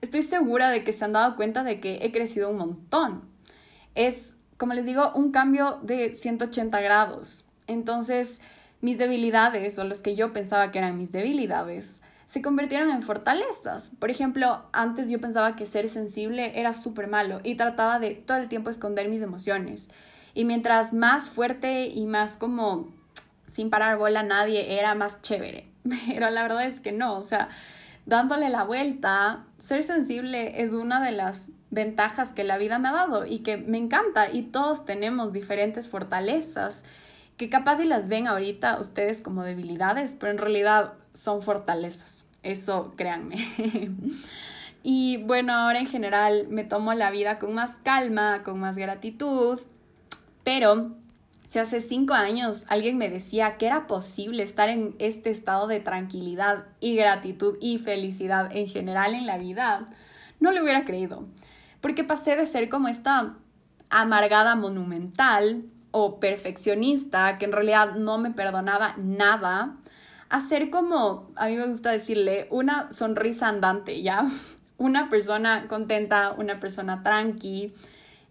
estoy 0.00 0.22
segura 0.22 0.70
de 0.70 0.84
que 0.84 0.92
se 0.92 1.04
han 1.04 1.12
dado 1.12 1.34
cuenta 1.34 1.64
de 1.64 1.80
que 1.80 1.98
he 2.02 2.12
crecido 2.12 2.50
un 2.50 2.58
montón. 2.58 3.22
Es, 3.96 4.36
como 4.58 4.74
les 4.74 4.84
digo, 4.84 5.10
un 5.16 5.32
cambio 5.32 5.80
de 5.82 6.14
180 6.14 6.80
grados. 6.80 7.46
Entonces, 7.66 8.40
mis 8.80 8.98
debilidades 8.98 9.78
o 9.78 9.84
los 9.84 10.02
que 10.02 10.14
yo 10.14 10.32
pensaba 10.32 10.70
que 10.70 10.78
eran 10.78 10.98
mis 10.98 11.12
debilidades 11.12 12.00
se 12.28 12.42
convirtieron 12.42 12.90
en 12.90 13.02
fortalezas. 13.02 13.90
Por 13.98 14.10
ejemplo, 14.10 14.62
antes 14.72 15.08
yo 15.08 15.18
pensaba 15.18 15.56
que 15.56 15.64
ser 15.64 15.88
sensible 15.88 16.60
era 16.60 16.74
súper 16.74 17.08
malo 17.08 17.40
y 17.42 17.54
trataba 17.54 17.98
de 17.98 18.10
todo 18.10 18.36
el 18.36 18.48
tiempo 18.48 18.68
esconder 18.68 19.08
mis 19.08 19.22
emociones. 19.22 19.88
Y 20.34 20.44
mientras 20.44 20.92
más 20.92 21.30
fuerte 21.30 21.86
y 21.86 22.04
más 22.04 22.36
como 22.36 22.92
sin 23.46 23.70
parar 23.70 23.96
bola 23.96 24.22
nadie 24.22 24.78
era 24.78 24.94
más 24.94 25.22
chévere. 25.22 25.68
Pero 26.06 26.28
la 26.28 26.42
verdad 26.42 26.66
es 26.66 26.80
que 26.80 26.92
no, 26.92 27.16
o 27.16 27.22
sea, 27.22 27.48
dándole 28.04 28.50
la 28.50 28.64
vuelta, 28.64 29.46
ser 29.56 29.82
sensible 29.82 30.60
es 30.62 30.74
una 30.74 31.02
de 31.02 31.12
las 31.12 31.50
ventajas 31.70 32.34
que 32.34 32.44
la 32.44 32.58
vida 32.58 32.78
me 32.78 32.88
ha 32.88 32.92
dado 32.92 33.24
y 33.24 33.38
que 33.38 33.56
me 33.56 33.78
encanta 33.78 34.30
y 34.30 34.42
todos 34.42 34.84
tenemos 34.84 35.32
diferentes 35.32 35.88
fortalezas 35.88 36.84
que 37.38 37.48
capaz 37.48 37.76
si 37.76 37.84
las 37.84 38.08
ven 38.08 38.26
ahorita 38.26 38.78
ustedes 38.80 39.22
como 39.22 39.44
debilidades, 39.44 40.16
pero 40.18 40.32
en 40.32 40.38
realidad 40.38 40.94
son 41.14 41.40
fortalezas. 41.40 42.26
Eso 42.42 42.92
créanme. 42.96 43.48
y 44.82 45.18
bueno, 45.18 45.54
ahora 45.54 45.78
en 45.78 45.86
general 45.86 46.48
me 46.50 46.64
tomo 46.64 46.92
la 46.94 47.10
vida 47.12 47.38
con 47.38 47.54
más 47.54 47.76
calma, 47.76 48.42
con 48.42 48.58
más 48.58 48.76
gratitud, 48.76 49.60
pero 50.42 50.90
si 51.48 51.60
hace 51.60 51.80
cinco 51.80 52.12
años 52.14 52.66
alguien 52.68 52.98
me 52.98 53.08
decía 53.08 53.56
que 53.56 53.66
era 53.66 53.86
posible 53.86 54.42
estar 54.42 54.68
en 54.68 54.96
este 54.98 55.30
estado 55.30 55.68
de 55.68 55.78
tranquilidad 55.78 56.66
y 56.80 56.96
gratitud 56.96 57.56
y 57.60 57.78
felicidad 57.78 58.54
en 58.54 58.66
general 58.66 59.14
en 59.14 59.26
la 59.26 59.38
vida, 59.38 59.86
no 60.40 60.50
lo 60.50 60.60
hubiera 60.60 60.84
creído, 60.84 61.24
porque 61.80 62.02
pasé 62.02 62.34
de 62.34 62.46
ser 62.46 62.68
como 62.68 62.88
esta 62.88 63.36
amargada 63.90 64.56
monumental 64.56 65.64
o 65.90 66.20
perfeccionista 66.20 67.38
que 67.38 67.44
en 67.44 67.52
realidad 67.52 67.94
no 67.94 68.18
me 68.18 68.30
perdonaba 68.30 68.94
nada, 68.98 69.76
a 70.28 70.40
ser 70.40 70.70
como, 70.70 71.30
a 71.36 71.46
mí 71.46 71.56
me 71.56 71.66
gusta 71.66 71.90
decirle, 71.90 72.48
una 72.50 72.92
sonrisa 72.92 73.48
andante, 73.48 74.02
¿ya? 74.02 74.30
Una 74.76 75.10
persona 75.10 75.66
contenta, 75.66 76.32
una 76.38 76.60
persona 76.60 77.02
tranqui 77.02 77.74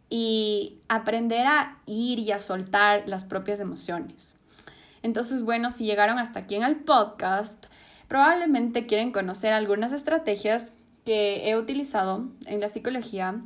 y 0.10 0.80
aprender 0.88 1.46
a 1.46 1.78
ir 1.86 2.20
y 2.20 2.32
a 2.32 2.40
soltar 2.40 3.04
las 3.06 3.26
propias 3.26 3.60
emociones. 3.60 4.38
Entonces, 5.04 5.42
bueno, 5.42 5.72
si 5.72 5.84
llegaron 5.84 6.20
hasta 6.20 6.40
aquí 6.40 6.56
en 6.56 6.64
el 6.64 6.78
podcast, 6.78 7.66
probablemente 8.08 8.86
quieren 8.86 9.12
conocer 9.12 9.52
algunas 9.52 9.92
estrategias 9.92 10.72
que 11.04 11.50
he 11.50 11.58
utilizado 11.58 12.30
en 12.46 12.62
la 12.62 12.70
psicología 12.70 13.42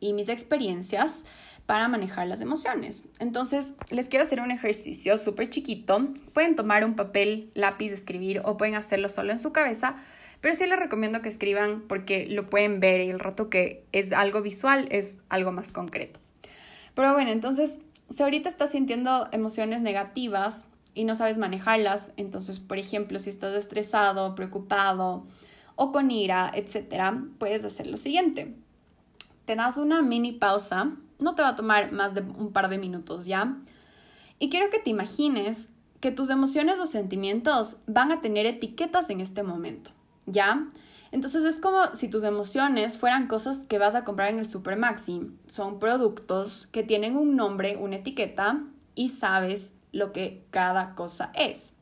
y 0.00 0.12
mis 0.12 0.28
experiencias 0.28 1.24
para 1.66 1.88
manejar 1.88 2.28
las 2.28 2.40
emociones. 2.40 3.08
Entonces, 3.18 3.74
les 3.90 4.08
quiero 4.08 4.22
hacer 4.22 4.40
un 4.40 4.52
ejercicio 4.52 5.18
súper 5.18 5.50
chiquito. 5.50 6.08
Pueden 6.32 6.54
tomar 6.54 6.84
un 6.84 6.94
papel, 6.94 7.50
lápiz, 7.54 7.92
escribir 7.92 8.40
o 8.44 8.56
pueden 8.56 8.76
hacerlo 8.76 9.08
solo 9.08 9.32
en 9.32 9.38
su 9.38 9.52
cabeza, 9.52 9.96
pero 10.40 10.54
sí 10.54 10.64
les 10.66 10.78
recomiendo 10.78 11.22
que 11.22 11.28
escriban 11.28 11.82
porque 11.88 12.26
lo 12.26 12.48
pueden 12.48 12.78
ver 12.78 13.00
y 13.00 13.10
el 13.10 13.18
rato 13.18 13.50
que 13.50 13.84
es 13.92 14.12
algo 14.12 14.42
visual 14.42 14.86
es 14.90 15.22
algo 15.28 15.50
más 15.50 15.72
concreto. 15.72 16.20
Pero 16.94 17.12
bueno, 17.12 17.32
entonces, 17.32 17.80
si 18.10 18.22
ahorita 18.22 18.48
estás 18.48 18.70
sintiendo 18.70 19.28
emociones 19.32 19.82
negativas 19.82 20.66
y 20.94 21.04
no 21.04 21.16
sabes 21.16 21.36
manejarlas, 21.36 22.12
entonces, 22.16 22.60
por 22.60 22.78
ejemplo, 22.78 23.18
si 23.18 23.28
estás 23.28 23.54
estresado, 23.56 24.36
preocupado 24.36 25.26
o 25.74 25.90
con 25.90 26.12
ira, 26.12 26.50
etcétera, 26.54 27.24
puedes 27.38 27.64
hacer 27.64 27.88
lo 27.88 27.96
siguiente. 27.96 28.54
Te 29.44 29.56
das 29.56 29.76
una 29.78 30.00
mini 30.00 30.32
pausa 30.32 30.96
no 31.18 31.34
te 31.34 31.42
va 31.42 31.48
a 31.48 31.56
tomar 31.56 31.92
más 31.92 32.14
de 32.14 32.20
un 32.20 32.52
par 32.52 32.68
de 32.68 32.78
minutos, 32.78 33.26
¿ya? 33.26 33.56
Y 34.38 34.50
quiero 34.50 34.70
que 34.70 34.78
te 34.78 34.90
imagines 34.90 35.70
que 36.00 36.10
tus 36.10 36.30
emociones 36.30 36.78
o 36.78 36.86
sentimientos 36.86 37.76
van 37.86 38.12
a 38.12 38.20
tener 38.20 38.46
etiquetas 38.46 39.10
en 39.10 39.20
este 39.20 39.42
momento, 39.42 39.90
¿ya? 40.26 40.68
Entonces 41.12 41.44
es 41.44 41.60
como 41.60 41.94
si 41.94 42.08
tus 42.08 42.24
emociones 42.24 42.98
fueran 42.98 43.28
cosas 43.28 43.64
que 43.66 43.78
vas 43.78 43.94
a 43.94 44.04
comprar 44.04 44.30
en 44.30 44.38
el 44.38 44.46
Supermaxi. 44.46 45.30
Son 45.46 45.78
productos 45.78 46.68
que 46.72 46.82
tienen 46.82 47.16
un 47.16 47.36
nombre, 47.36 47.76
una 47.76 47.96
etiqueta 47.96 48.62
y 48.94 49.08
sabes 49.08 49.72
lo 49.92 50.12
que 50.12 50.44
cada 50.50 50.94
cosa 50.94 51.30
es. 51.34 51.72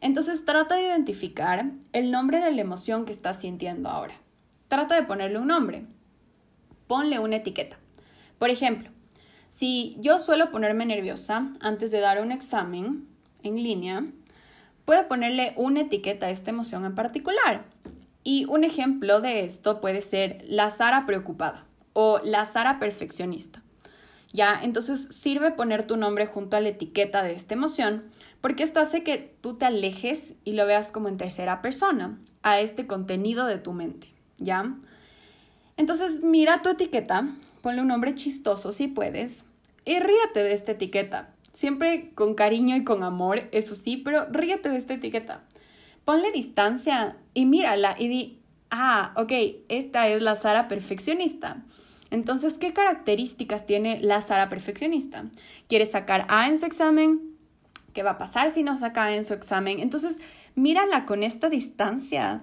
Entonces 0.00 0.44
trata 0.44 0.76
de 0.76 0.86
identificar 0.86 1.72
el 1.92 2.10
nombre 2.10 2.40
de 2.40 2.52
la 2.52 2.60
emoción 2.60 3.04
que 3.04 3.12
estás 3.12 3.40
sintiendo 3.40 3.88
ahora. 3.88 4.14
Trata 4.68 4.94
de 4.94 5.02
ponerle 5.02 5.38
un 5.38 5.48
nombre. 5.48 5.84
Ponle 6.86 7.18
una 7.18 7.36
etiqueta. 7.36 7.78
Por 8.38 8.50
ejemplo, 8.50 8.90
si 9.48 9.96
yo 10.00 10.18
suelo 10.18 10.50
ponerme 10.50 10.86
nerviosa 10.86 11.52
antes 11.60 11.90
de 11.90 12.00
dar 12.00 12.22
un 12.22 12.32
examen 12.32 13.06
en 13.42 13.62
línea, 13.62 14.04
puedo 14.84 15.08
ponerle 15.08 15.52
una 15.56 15.80
etiqueta 15.80 16.26
a 16.26 16.30
esta 16.30 16.50
emoción 16.50 16.84
en 16.84 16.94
particular. 16.94 17.64
Y 18.24 18.44
un 18.46 18.64
ejemplo 18.64 19.20
de 19.20 19.44
esto 19.44 19.80
puede 19.80 20.00
ser 20.00 20.44
la 20.48 20.70
Sara 20.70 21.06
preocupada 21.06 21.66
o 21.92 22.20
la 22.24 22.44
Sara 22.44 22.78
perfeccionista. 22.78 23.62
Ya, 24.32 24.60
entonces 24.62 25.06
sirve 25.06 25.50
poner 25.52 25.86
tu 25.86 25.96
nombre 25.96 26.26
junto 26.26 26.56
a 26.56 26.60
la 26.60 26.68
etiqueta 26.68 27.22
de 27.22 27.32
esta 27.32 27.54
emoción, 27.54 28.04
porque 28.40 28.62
esto 28.62 28.80
hace 28.80 29.02
que 29.02 29.34
tú 29.40 29.54
te 29.54 29.64
alejes 29.64 30.34
y 30.44 30.52
lo 30.52 30.66
veas 30.66 30.92
como 30.92 31.08
en 31.08 31.16
tercera 31.16 31.62
persona 31.62 32.18
a 32.42 32.60
este 32.60 32.86
contenido 32.86 33.46
de 33.46 33.58
tu 33.58 33.72
mente, 33.72 34.08
¿ya? 34.36 34.76
Entonces 35.78 36.22
mira 36.22 36.60
tu 36.60 36.68
etiqueta 36.68 37.28
ponle 37.68 37.82
un 37.82 37.88
nombre 37.88 38.14
chistoso 38.14 38.72
si 38.72 38.88
puedes 38.88 39.44
y 39.84 40.00
ríete 40.00 40.42
de 40.42 40.54
esta 40.54 40.72
etiqueta. 40.72 41.34
Siempre 41.52 42.12
con 42.14 42.32
cariño 42.32 42.74
y 42.76 42.82
con 42.82 43.02
amor, 43.02 43.42
eso 43.52 43.74
sí, 43.74 43.98
pero 43.98 44.24
ríete 44.30 44.70
de 44.70 44.78
esta 44.78 44.94
etiqueta. 44.94 45.44
Ponle 46.06 46.32
distancia 46.32 47.18
y 47.34 47.44
mírala 47.44 47.94
y 47.98 48.08
di, 48.08 48.40
ah, 48.70 49.12
ok, 49.16 49.32
esta 49.68 50.08
es 50.08 50.22
la 50.22 50.34
Sara 50.34 50.66
perfeccionista. 50.66 51.62
Entonces, 52.10 52.56
¿qué 52.56 52.72
características 52.72 53.66
tiene 53.66 54.00
la 54.00 54.22
Sara 54.22 54.48
perfeccionista? 54.48 55.26
¿Quiere 55.68 55.84
sacar 55.84 56.24
A 56.30 56.48
en 56.48 56.56
su 56.56 56.64
examen? 56.64 57.36
¿Qué 57.92 58.02
va 58.02 58.12
a 58.12 58.18
pasar 58.18 58.50
si 58.50 58.62
no 58.62 58.76
saca 58.76 59.04
A 59.04 59.14
en 59.14 59.24
su 59.24 59.34
examen? 59.34 59.80
Entonces, 59.80 60.20
mírala 60.54 61.04
con 61.04 61.22
esta 61.22 61.50
distancia 61.50 62.40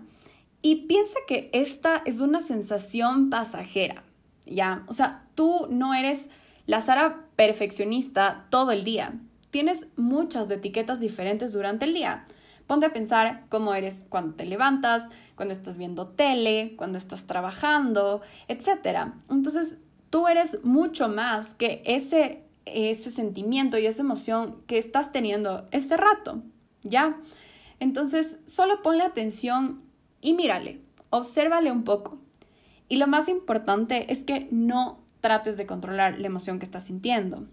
y 0.62 0.86
piensa 0.86 1.18
que 1.28 1.50
esta 1.52 2.04
es 2.06 2.20
una 2.20 2.42
sensación 2.42 3.32
pasajera. 3.32 4.05
¿Ya? 4.46 4.84
O 4.88 4.94
sea, 4.94 5.24
tú 5.36 5.68
no 5.70 5.94
eres 5.94 6.30
la 6.66 6.82
Sara 6.82 7.26
perfeccionista 7.36 8.46
todo 8.50 8.72
el 8.72 8.84
día. 8.84 9.14
Tienes 9.52 9.88
muchas 9.96 10.50
etiquetas 10.52 11.00
diferentes 11.00 11.54
durante 11.54 11.86
el 11.86 11.94
día. 11.94 12.26
Ponte 12.68 12.88
a 12.88 12.94
pensar 12.94 13.46
cómo 13.50 13.76
eres 13.76 14.06
cuando 14.10 14.36
te 14.36 14.46
levantas, 14.46 15.10
cuando 15.36 15.54
estás 15.54 15.78
viendo 15.78 16.08
tele, 16.08 16.74
cuando 16.78 16.98
estás 16.98 17.28
trabajando, 17.28 18.22
etc. 18.48 19.12
Entonces, 19.30 19.80
tú 20.10 20.28
eres 20.28 20.64
mucho 20.64 21.08
más 21.08 21.54
que 21.54 21.84
ese, 21.86 22.44
ese 22.66 23.12
sentimiento 23.12 23.78
y 23.78 23.86
esa 23.86 24.02
emoción 24.02 24.64
que 24.66 24.78
estás 24.80 25.12
teniendo 25.12 25.68
ese 25.72 25.96
rato, 25.96 26.42
¿ya? 26.84 27.18
Entonces, 27.80 28.40
solo 28.46 28.82
ponle 28.82 29.04
atención 29.04 29.84
y 30.22 30.34
mírale, 30.34 30.82
obsérvale 31.12 31.72
un 31.72 31.84
poco. 31.84 32.18
Y 32.88 32.98
lo 32.98 33.08
más 33.08 33.30
importante 33.30 34.12
es 34.12 34.24
que 34.24 34.48
no 34.52 35.00
trates 35.22 35.58
de 35.58 35.66
controlar 35.66 36.20
la 36.20 36.28
emoción 36.28 36.60
que 36.60 36.66
estás 36.66 36.86
sintiendo. 36.86 37.46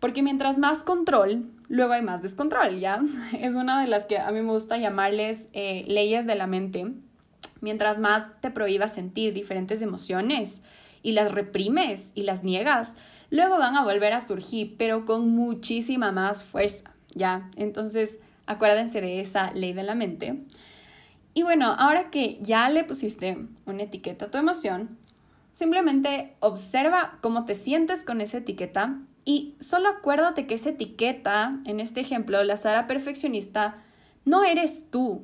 Porque 0.00 0.22
mientras 0.22 0.58
más 0.58 0.82
control, 0.82 1.44
luego 1.68 1.92
hay 1.92 2.02
más 2.02 2.22
descontrol, 2.22 2.80
¿ya? 2.80 3.02
Es 3.38 3.54
una 3.54 3.80
de 3.80 3.86
las 3.86 4.06
que 4.06 4.18
a 4.18 4.30
mí 4.30 4.40
me 4.40 4.52
gusta 4.52 4.78
llamarles 4.78 5.48
eh, 5.52 5.84
leyes 5.86 6.26
de 6.26 6.34
la 6.34 6.46
mente. 6.46 6.92
Mientras 7.60 7.98
más 7.98 8.28
te 8.40 8.50
prohíbas 8.50 8.94
sentir 8.94 9.32
diferentes 9.32 9.82
emociones 9.82 10.62
y 11.02 11.12
las 11.12 11.32
reprimes 11.32 12.12
y 12.14 12.22
las 12.22 12.42
niegas, 12.42 12.94
luego 13.30 13.58
van 13.58 13.76
a 13.76 13.84
volver 13.84 14.12
a 14.12 14.26
surgir, 14.26 14.74
pero 14.76 15.04
con 15.04 15.28
muchísima 15.30 16.10
más 16.10 16.42
fuerza, 16.42 16.92
¿ya? 17.14 17.50
Entonces, 17.56 18.18
acuérdense 18.46 19.00
de 19.00 19.20
esa 19.20 19.52
ley 19.52 19.72
de 19.72 19.82
la 19.82 19.94
mente. 19.94 20.44
Y 21.34 21.42
bueno, 21.42 21.74
ahora 21.78 22.10
que 22.10 22.38
ya 22.40 22.68
le 22.68 22.84
pusiste 22.84 23.38
una 23.64 23.84
etiqueta 23.84 24.26
a 24.26 24.30
tu 24.30 24.38
emoción, 24.38 24.98
simplemente 25.50 26.36
observa 26.40 27.18
cómo 27.20 27.44
te 27.44 27.54
sientes 27.54 28.04
con 28.04 28.20
esa 28.20 28.38
etiqueta 28.38 28.98
y 29.24 29.54
solo 29.60 29.88
acuérdate 29.88 30.46
que 30.46 30.54
esa 30.54 30.70
etiqueta, 30.70 31.60
en 31.64 31.80
este 31.80 32.00
ejemplo, 32.00 32.42
la 32.44 32.56
Sara 32.56 32.86
perfeccionista, 32.86 33.82
no 34.24 34.44
eres 34.44 34.90
tú, 34.90 35.22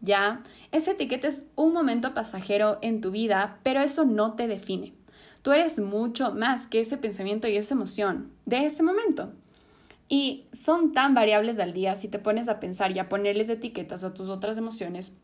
¿ya? 0.00 0.42
Esa 0.72 0.92
etiqueta 0.92 1.28
es 1.28 1.44
un 1.56 1.72
momento 1.72 2.14
pasajero 2.14 2.78
en 2.80 3.00
tu 3.00 3.10
vida, 3.10 3.58
pero 3.62 3.80
eso 3.80 4.04
no 4.04 4.34
te 4.34 4.46
define. 4.46 4.94
Tú 5.42 5.52
eres 5.52 5.78
mucho 5.78 6.32
más 6.32 6.66
que 6.66 6.80
ese 6.80 6.96
pensamiento 6.96 7.48
y 7.48 7.56
esa 7.56 7.74
emoción 7.74 8.30
de 8.46 8.66
ese 8.66 8.82
momento. 8.82 9.32
Y 10.08 10.46
son 10.52 10.92
tan 10.92 11.14
variables 11.14 11.58
al 11.58 11.72
día 11.72 11.94
si 11.94 12.08
te 12.08 12.18
pones 12.18 12.48
a 12.48 12.60
pensar 12.60 12.92
y 12.92 12.98
a 12.98 13.08
ponerles 13.08 13.48
etiquetas 13.48 14.04
a 14.04 14.12
tus 14.14 14.28
otras 14.28 14.58
emociones 14.58 15.14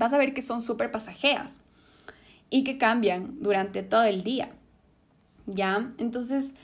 vas 0.00 0.14
a 0.14 0.18
ver 0.18 0.32
que 0.32 0.40
son 0.40 0.62
súper 0.62 0.90
pasajeras 0.90 1.60
y 2.48 2.64
que 2.64 2.78
cambian 2.78 3.36
durante 3.40 3.82
todo 3.82 4.04
el 4.04 4.24
día. 4.24 4.50
¿Ya? 5.46 5.92
Entonces, 5.98 6.54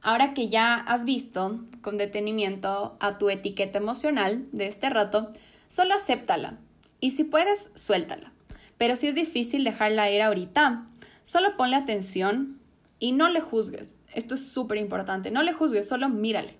ahora 0.00 0.32
que 0.32 0.48
ya 0.48 0.74
has 0.74 1.04
visto 1.04 1.60
con 1.82 1.98
detenimiento 1.98 2.96
a 2.98 3.18
tu 3.18 3.28
etiqueta 3.28 3.78
emocional 3.78 4.46
de 4.52 4.66
este 4.66 4.88
rato, 4.88 5.30
solo 5.68 5.94
acéptala 5.94 6.58
y 6.98 7.10
si 7.10 7.24
puedes, 7.24 7.70
suéltala. 7.74 8.32
Pero 8.78 8.96
si 8.96 9.08
es 9.08 9.14
difícil 9.14 9.62
dejarla 9.62 10.10
ir 10.10 10.22
ahorita, 10.22 10.86
solo 11.22 11.54
ponle 11.58 11.76
atención 11.76 12.58
y 12.98 13.12
no 13.12 13.28
le 13.28 13.42
juzgues. 13.42 13.96
Esto 14.14 14.34
es 14.34 14.48
súper 14.48 14.78
importante. 14.78 15.30
No 15.30 15.42
le 15.42 15.52
juzgues, 15.52 15.86
solo 15.86 16.08
mírale. 16.08 16.56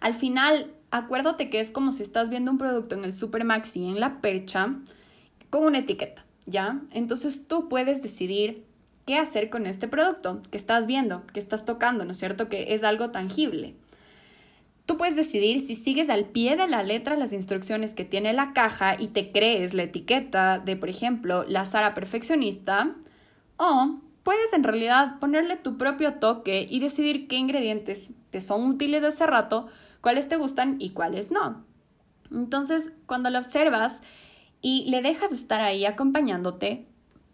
Al 0.00 0.14
final, 0.14 0.74
acuérdate 0.90 1.48
que 1.48 1.60
es 1.60 1.72
como 1.72 1.92
si 1.92 2.02
estás 2.02 2.28
viendo 2.28 2.50
un 2.50 2.58
producto 2.58 2.94
en 2.94 3.04
el 3.04 3.14
Super 3.14 3.44
Maxi, 3.44 3.86
en 3.86 3.98
la 3.98 4.20
percha, 4.20 4.76
con 5.50 5.64
una 5.64 5.78
etiqueta, 5.78 6.24
¿ya? 6.46 6.80
Entonces 6.92 7.46
tú 7.46 7.68
puedes 7.68 8.02
decidir 8.02 8.64
qué 9.06 9.16
hacer 9.16 9.50
con 9.50 9.66
este 9.66 9.88
producto 9.88 10.42
que 10.50 10.56
estás 10.56 10.86
viendo, 10.86 11.26
que 11.26 11.40
estás 11.40 11.64
tocando, 11.64 12.04
¿no 12.04 12.12
es 12.12 12.18
cierto? 12.18 12.48
Que 12.48 12.74
es 12.74 12.84
algo 12.84 13.10
tangible. 13.10 13.74
Tú 14.86 14.96
puedes 14.96 15.14
decidir 15.14 15.60
si 15.60 15.74
sigues 15.74 16.10
al 16.10 16.24
pie 16.24 16.56
de 16.56 16.66
la 16.66 16.82
letra 16.82 17.16
las 17.16 17.32
instrucciones 17.32 17.94
que 17.94 18.04
tiene 18.04 18.32
la 18.32 18.52
caja 18.52 18.96
y 18.98 19.08
te 19.08 19.30
crees 19.30 19.74
la 19.74 19.84
etiqueta 19.84 20.58
de, 20.58 20.76
por 20.76 20.88
ejemplo, 20.88 21.44
la 21.46 21.64
Sara 21.64 21.94
perfeccionista, 21.94 22.96
o 23.56 24.00
puedes 24.22 24.52
en 24.52 24.64
realidad 24.64 25.18
ponerle 25.20 25.56
tu 25.56 25.78
propio 25.78 26.14
toque 26.14 26.66
y 26.68 26.80
decidir 26.80 27.28
qué 27.28 27.36
ingredientes 27.36 28.12
te 28.30 28.40
son 28.40 28.64
útiles 28.66 29.02
de 29.02 29.08
ese 29.08 29.26
rato, 29.26 29.68
cuáles 30.00 30.28
te 30.28 30.36
gustan 30.36 30.76
y 30.80 30.90
cuáles 30.90 31.30
no. 31.30 31.64
Entonces, 32.32 32.92
cuando 33.06 33.30
lo 33.30 33.38
observas 33.38 34.02
y 34.62 34.90
le 34.90 35.02
dejas 35.02 35.32
estar 35.32 35.60
ahí 35.60 35.84
acompañándote, 35.84 36.86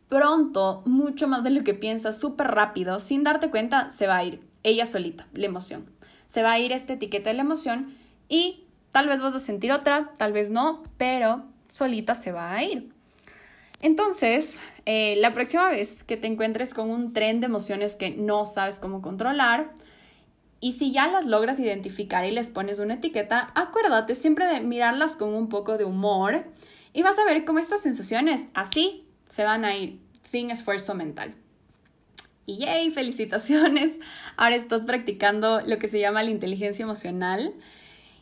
pronto, 0.08 0.82
mucho 0.86 1.28
más 1.28 1.44
de 1.44 1.50
lo 1.50 1.64
que 1.64 1.74
piensas, 1.74 2.20
súper 2.20 2.48
rápido, 2.48 2.98
sin 2.98 3.24
darte 3.24 3.50
cuenta, 3.50 3.90
se 3.90 4.06
va 4.06 4.16
a 4.16 4.24
ir 4.24 4.40
ella 4.62 4.86
solita, 4.86 5.26
la 5.32 5.46
emoción. 5.46 5.90
Se 6.26 6.42
va 6.42 6.52
a 6.52 6.58
ir 6.58 6.72
esta 6.72 6.94
etiqueta 6.94 7.30
de 7.30 7.34
la 7.34 7.42
emoción 7.42 7.94
y 8.28 8.64
tal 8.90 9.08
vez 9.08 9.20
vas 9.20 9.34
a 9.34 9.40
sentir 9.40 9.72
otra, 9.72 10.12
tal 10.16 10.32
vez 10.32 10.50
no, 10.50 10.82
pero 10.96 11.44
solita 11.68 12.14
se 12.14 12.32
va 12.32 12.52
a 12.52 12.64
ir. 12.64 12.90
Entonces, 13.82 14.62
eh, 14.86 15.16
la 15.18 15.32
próxima 15.34 15.68
vez 15.68 16.02
que 16.02 16.16
te 16.16 16.26
encuentres 16.26 16.74
con 16.74 16.90
un 16.90 17.12
tren 17.12 17.40
de 17.40 17.46
emociones 17.46 17.94
que 17.94 18.10
no 18.10 18.44
sabes 18.44 18.78
cómo 18.78 19.02
controlar, 19.02 19.72
y 20.58 20.72
si 20.72 20.90
ya 20.90 21.06
las 21.06 21.26
logras 21.26 21.60
identificar 21.60 22.24
y 22.24 22.30
les 22.30 22.48
pones 22.48 22.78
una 22.78 22.94
etiqueta, 22.94 23.52
acuérdate 23.54 24.14
siempre 24.14 24.46
de 24.46 24.60
mirarlas 24.60 25.14
con 25.14 25.34
un 25.34 25.48
poco 25.48 25.76
de 25.76 25.84
humor 25.84 26.46
y 26.96 27.02
vas 27.02 27.18
a 27.18 27.24
ver 27.24 27.44
cómo 27.44 27.58
estas 27.58 27.82
sensaciones 27.82 28.48
así 28.54 29.06
se 29.28 29.44
van 29.44 29.66
a 29.66 29.76
ir 29.76 30.00
sin 30.22 30.50
esfuerzo 30.50 30.94
mental. 30.94 31.34
Y 32.46 32.56
yay, 32.56 32.90
felicitaciones. 32.94 33.98
Ahora 34.38 34.56
estás 34.56 34.80
practicando 34.80 35.60
lo 35.60 35.78
que 35.78 35.88
se 35.88 36.00
llama 36.00 36.22
la 36.22 36.30
inteligencia 36.30 36.84
emocional. 36.84 37.52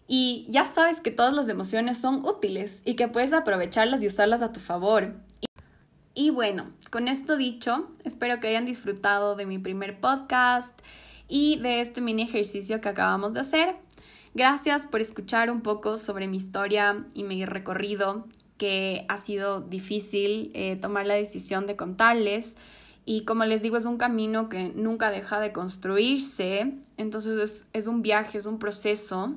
Y 0.08 0.44
ya 0.48 0.66
sabes 0.66 0.98
que 0.98 1.12
todas 1.12 1.34
las 1.34 1.48
emociones 1.48 1.98
son 1.98 2.24
útiles 2.26 2.82
y 2.84 2.96
que 2.96 3.06
puedes 3.06 3.32
aprovecharlas 3.32 4.02
y 4.02 4.08
usarlas 4.08 4.42
a 4.42 4.52
tu 4.52 4.58
favor. 4.58 5.14
Y 6.12 6.30
bueno, 6.30 6.72
con 6.90 7.06
esto 7.06 7.36
dicho, 7.36 7.88
espero 8.02 8.40
que 8.40 8.48
hayan 8.48 8.64
disfrutado 8.64 9.36
de 9.36 9.46
mi 9.46 9.60
primer 9.60 10.00
podcast 10.00 10.80
y 11.28 11.60
de 11.60 11.80
este 11.80 12.00
mini 12.00 12.22
ejercicio 12.22 12.80
que 12.80 12.88
acabamos 12.88 13.34
de 13.34 13.40
hacer. 13.40 13.76
Gracias 14.34 14.86
por 14.86 15.00
escuchar 15.00 15.48
un 15.48 15.60
poco 15.60 15.96
sobre 15.96 16.26
mi 16.26 16.38
historia 16.38 17.04
y 17.14 17.22
mi 17.22 17.46
recorrido, 17.46 18.26
que 18.64 19.04
ha 19.10 19.18
sido 19.18 19.60
difícil 19.60 20.50
eh, 20.54 20.78
tomar 20.80 21.04
la 21.04 21.12
decisión 21.12 21.66
de 21.66 21.76
contarles. 21.76 22.56
Y 23.04 23.26
como 23.26 23.44
les 23.44 23.60
digo, 23.60 23.76
es 23.76 23.84
un 23.84 23.98
camino 23.98 24.48
que 24.48 24.70
nunca 24.74 25.10
deja 25.10 25.38
de 25.38 25.52
construirse. 25.52 26.72
Entonces 26.96 27.38
es, 27.38 27.68
es 27.74 27.86
un 27.88 28.00
viaje, 28.00 28.38
es 28.38 28.46
un 28.46 28.58
proceso, 28.58 29.34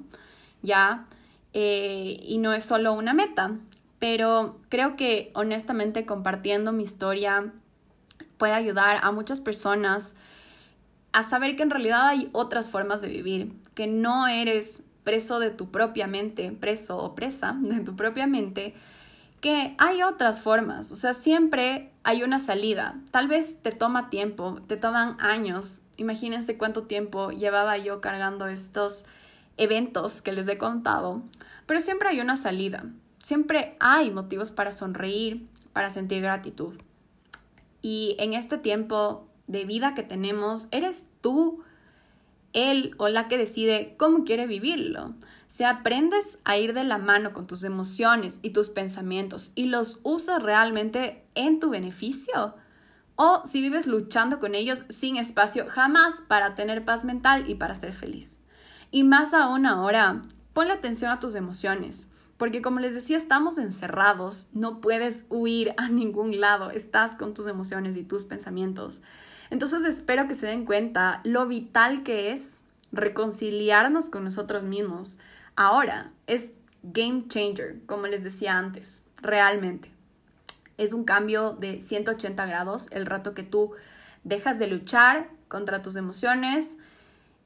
¿ya? 0.61 1.07
Eh, 1.51 2.21
y 2.23 2.37
no 2.37 2.53
es 2.53 2.63
solo 2.63 2.93
una 2.93 3.13
meta. 3.13 3.57
Pero 3.99 4.61
creo 4.69 4.95
que 4.95 5.29
honestamente 5.33 6.05
compartiendo 6.05 6.71
mi 6.71 6.83
historia 6.83 7.51
puede 8.37 8.53
ayudar 8.53 8.99
a 9.03 9.11
muchas 9.11 9.41
personas 9.41 10.15
a 11.11 11.23
saber 11.23 11.57
que 11.57 11.63
en 11.63 11.69
realidad 11.69 12.07
hay 12.07 12.29
otras 12.31 12.69
formas 12.69 13.01
de 13.01 13.09
vivir, 13.09 13.51
que 13.75 13.87
no 13.87 14.29
eres 14.29 14.83
preso 15.03 15.39
de 15.39 15.49
tu 15.49 15.69
propia 15.69 16.07
mente, 16.07 16.53
preso 16.53 16.97
o 16.97 17.13
presa 17.13 17.57
de 17.61 17.81
tu 17.81 17.97
propia 17.97 18.25
mente, 18.25 18.73
que 19.41 19.75
hay 19.77 20.01
otras 20.01 20.41
formas, 20.41 20.91
o 20.91 20.95
sea, 20.95 21.13
siempre 21.13 21.91
hay 22.03 22.23
una 22.23 22.39
salida. 22.39 22.99
Tal 23.11 23.27
vez 23.27 23.61
te 23.61 23.71
toma 23.71 24.09
tiempo, 24.09 24.59
te 24.67 24.77
toman 24.77 25.17
años. 25.19 25.81
Imagínense 25.97 26.57
cuánto 26.57 26.83
tiempo 26.83 27.31
llevaba 27.31 27.77
yo 27.77 28.01
cargando 28.01 28.47
estos 28.47 29.05
eventos 29.57 30.21
que 30.21 30.31
les 30.31 30.47
he 30.47 30.57
contado, 30.57 31.23
pero 31.65 31.81
siempre 31.81 32.09
hay 32.09 32.19
una 32.19 32.37
salida. 32.37 32.85
Siempre 33.21 33.75
hay 33.79 34.11
motivos 34.11 34.51
para 34.51 34.71
sonreír, 34.71 35.47
para 35.73 35.89
sentir 35.89 36.21
gratitud. 36.21 36.79
Y 37.81 38.15
en 38.19 38.33
este 38.33 38.57
tiempo 38.57 39.27
de 39.47 39.65
vida 39.65 39.93
que 39.93 40.03
tenemos, 40.03 40.67
eres 40.71 41.07
tú 41.21 41.63
él 42.53 42.95
o 42.97 43.07
la 43.07 43.27
que 43.27 43.37
decide 43.37 43.95
cómo 43.97 44.23
quiere 44.23 44.47
vivirlo. 44.47 45.15
Si 45.47 45.63
aprendes 45.63 46.39
a 46.43 46.57
ir 46.57 46.73
de 46.73 46.83
la 46.83 46.97
mano 46.97 47.33
con 47.33 47.47
tus 47.47 47.63
emociones 47.63 48.39
y 48.41 48.51
tus 48.51 48.69
pensamientos 48.69 49.51
y 49.55 49.65
los 49.65 49.99
usas 50.03 50.41
realmente 50.41 51.25
en 51.35 51.59
tu 51.59 51.69
beneficio, 51.69 52.55
o 53.15 53.41
si 53.45 53.61
vives 53.61 53.87
luchando 53.87 54.39
con 54.39 54.53
ellos 54.53 54.85
sin 54.89 55.17
espacio 55.17 55.65
jamás 55.67 56.21
para 56.27 56.55
tener 56.55 56.85
paz 56.85 57.03
mental 57.03 57.49
y 57.49 57.55
para 57.55 57.75
ser 57.75 57.93
feliz. 57.93 58.39
Y 58.91 59.03
más 59.03 59.33
aún 59.33 59.65
ahora, 59.65 60.21
ponle 60.53 60.73
atención 60.73 61.11
a 61.11 61.19
tus 61.19 61.35
emociones. 61.35 62.09
Porque 62.37 62.61
como 62.61 62.79
les 62.79 62.93
decía, 62.93 63.17
estamos 63.17 63.57
encerrados, 63.57 64.47
no 64.53 64.79
puedes 64.79 65.25
huir 65.29 65.73
a 65.77 65.89
ningún 65.89 66.39
lado, 66.39 66.69
estás 66.69 67.17
con 67.17 67.33
tus 67.33 67.47
emociones 67.47 67.97
y 67.97 68.03
tus 68.03 68.25
pensamientos. 68.25 69.01
Entonces 69.49 69.83
espero 69.85 70.27
que 70.27 70.35
se 70.35 70.47
den 70.47 70.65
cuenta 70.65 71.21
lo 71.23 71.47
vital 71.47 72.03
que 72.03 72.31
es 72.31 72.61
reconciliarnos 72.91 74.09
con 74.09 74.23
nosotros 74.23 74.63
mismos. 74.63 75.17
Ahora 75.55 76.11
es 76.27 76.53
game 76.83 77.25
changer, 77.27 77.81
como 77.85 78.05
les 78.05 78.23
decía 78.23 78.57
antes, 78.57 79.03
realmente. 79.21 79.91
Es 80.77 80.93
un 80.93 81.05
cambio 81.05 81.53
de 81.53 81.79
180 81.79 82.45
grados 82.45 82.87
el 82.91 83.07
rato 83.07 83.33
que 83.33 83.43
tú 83.43 83.71
dejas 84.23 84.59
de 84.59 84.67
luchar 84.67 85.29
contra 85.47 85.81
tus 85.81 85.95
emociones 85.95 86.77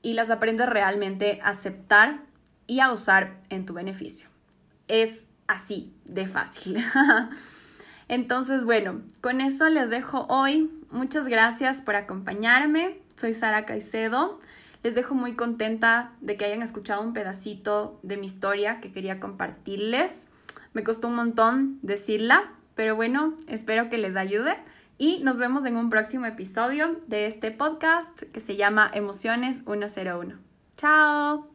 y 0.02 0.14
las 0.14 0.32
aprendes 0.32 0.68
realmente 0.68 1.40
a 1.44 1.50
aceptar 1.50 2.24
y 2.68 2.82
a 2.82 2.92
usar 2.92 3.40
en 3.50 3.66
tu 3.66 3.74
beneficio 3.74 4.31
es 4.92 5.30
así 5.48 5.94
de 6.06 6.28
fácil. 6.28 6.78
Entonces, 8.10 8.66
bueno, 8.66 9.02
con 9.22 9.40
eso 9.40 9.70
les 9.70 9.90
dejo 9.90 10.26
hoy. 10.28 10.70
Muchas 10.92 11.28
gracias 11.28 11.82
por 11.82 11.96
acompañarme. 11.96 13.00
Soy 13.16 13.34
Sara 13.34 13.66
Caicedo. 13.66 14.40
Les 14.84 14.94
dejo 14.94 15.16
muy 15.16 15.36
contenta 15.36 16.12
de 16.20 16.36
que 16.36 16.44
hayan 16.44 16.62
escuchado 16.62 17.02
un 17.02 17.14
pedacito 17.14 18.00
de 18.04 18.18
mi 18.18 18.26
historia 18.26 18.82
que 18.82 18.92
quería 18.92 19.20
compartirles. 19.22 20.28
Me 20.74 20.84
costó 20.84 21.08
un 21.08 21.16
montón 21.16 21.80
decirla, 21.82 22.52
pero 22.76 22.96
bueno, 22.96 23.38
espero 23.48 23.90
que 23.90 23.98
les 23.98 24.18
ayude 24.18 24.58
y 24.98 25.22
nos 25.24 25.38
vemos 25.38 25.64
en 25.66 25.78
un 25.78 25.90
próximo 25.90 26.26
episodio 26.26 27.00
de 27.08 27.28
este 27.28 27.52
podcast 27.52 28.24
que 28.24 28.40
se 28.42 28.58
llama 28.58 28.92
Emociones 28.94 29.62
101. 29.66 30.38
Chao. 30.76 31.51